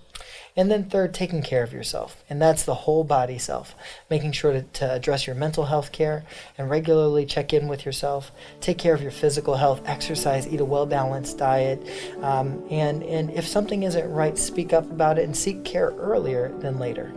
And 0.57 0.71
then 0.71 0.89
third, 0.89 1.13
taking 1.13 1.43
care 1.43 1.61
of 1.61 1.71
yourself. 1.71 2.23
And 2.31 2.41
that's 2.41 2.63
the 2.63 2.73
whole 2.73 3.03
body 3.03 3.37
self. 3.37 3.75
Making 4.09 4.31
sure 4.31 4.53
to, 4.53 4.61
to 4.63 4.93
address 4.93 5.27
your 5.27 5.35
mental 5.35 5.65
health 5.65 5.91
care 5.91 6.25
and 6.57 6.67
regularly 6.67 7.27
check 7.27 7.53
in 7.53 7.67
with 7.67 7.85
yourself. 7.85 8.31
Take 8.59 8.79
care 8.79 8.95
of 8.95 9.01
your 9.01 9.11
physical 9.11 9.55
health, 9.55 9.81
exercise, 9.85 10.47
eat 10.47 10.59
a 10.59 10.65
well 10.65 10.87
balanced 10.87 11.37
diet. 11.37 11.87
Um, 12.23 12.63
and, 12.71 13.03
and 13.03 13.29
if 13.29 13.47
something 13.47 13.83
isn't 13.83 14.11
right, 14.11 14.35
speak 14.35 14.73
up 14.73 14.89
about 14.89 15.19
it 15.19 15.25
and 15.25 15.37
seek 15.37 15.63
care 15.63 15.91
earlier 15.91 16.49
than 16.57 16.79
later. 16.79 17.13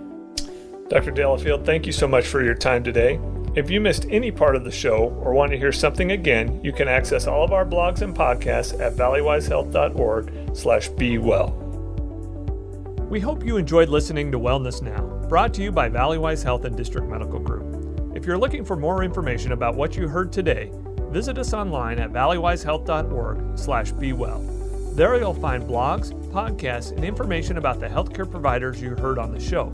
Dr. 0.90 1.10
Delafield, 1.10 1.64
thank 1.64 1.86
you 1.86 1.92
so 1.92 2.06
much 2.06 2.26
for 2.26 2.44
your 2.44 2.54
time 2.54 2.84
today. 2.84 3.18
If 3.56 3.68
you 3.68 3.80
missed 3.80 4.06
any 4.10 4.30
part 4.30 4.54
of 4.54 4.62
the 4.62 4.70
show 4.70 5.08
or 5.20 5.34
want 5.34 5.50
to 5.50 5.58
hear 5.58 5.72
something 5.72 6.12
again, 6.12 6.60
you 6.62 6.72
can 6.72 6.86
access 6.86 7.26
all 7.26 7.42
of 7.42 7.52
our 7.52 7.66
blogs 7.66 8.00
and 8.00 8.14
podcasts 8.14 8.78
at 8.78 8.94
valleywisehealth.org 8.94 10.56
slash 10.56 10.88
be 10.90 11.18
well. 11.18 11.50
We 13.10 13.18
hope 13.18 13.44
you 13.44 13.56
enjoyed 13.56 13.88
listening 13.88 14.30
to 14.30 14.38
Wellness 14.38 14.82
Now, 14.82 15.02
brought 15.28 15.52
to 15.54 15.64
you 15.64 15.72
by 15.72 15.88
Valleywise 15.88 16.44
Health 16.44 16.64
and 16.64 16.76
District 16.76 17.08
Medical 17.08 17.40
Group. 17.40 18.16
If 18.16 18.24
you're 18.24 18.38
looking 18.38 18.64
for 18.64 18.76
more 18.76 19.02
information 19.02 19.50
about 19.50 19.74
what 19.74 19.96
you 19.96 20.06
heard 20.06 20.32
today, 20.32 20.70
visit 21.10 21.36
us 21.36 21.52
online 21.52 21.98
at 21.98 22.12
valleywisehealth.org 22.12 23.58
slash 23.58 23.90
be 23.90 24.12
well. 24.12 24.38
There 24.94 25.16
you'll 25.16 25.34
find 25.34 25.64
blogs, 25.64 26.12
podcasts, 26.30 26.92
and 26.92 27.04
information 27.04 27.56
about 27.56 27.80
the 27.80 27.88
healthcare 27.88 28.30
providers 28.30 28.80
you 28.80 28.94
heard 28.94 29.18
on 29.18 29.32
the 29.32 29.40
show. 29.40 29.72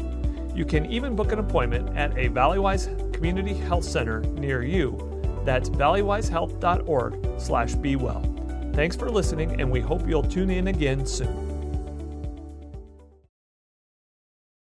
You 0.55 0.65
can 0.65 0.87
even 0.87 1.15
book 1.15 1.33
an 1.33 1.39
appointment 1.39 1.95
at 1.95 2.13
a 2.13 2.31
Valleywise 2.31 3.06
Community 3.17 3.55
Health 3.55 3.85
Center 3.85 4.21
near 4.21 4.63
you. 4.63 4.99
That's 5.47 5.71
valleywisehealth.org 5.71 7.41
slash 7.41 7.75
be 7.75 7.97
well. 7.97 8.23
Thanks 8.75 8.95
for 8.95 9.09
listening, 9.09 9.59
and 9.59 9.71
we 9.71 9.81
hope 9.81 10.07
you'll 10.07 10.23
tune 10.23 10.51
in 10.51 10.69
again 10.69 11.07
soon. 11.07 11.46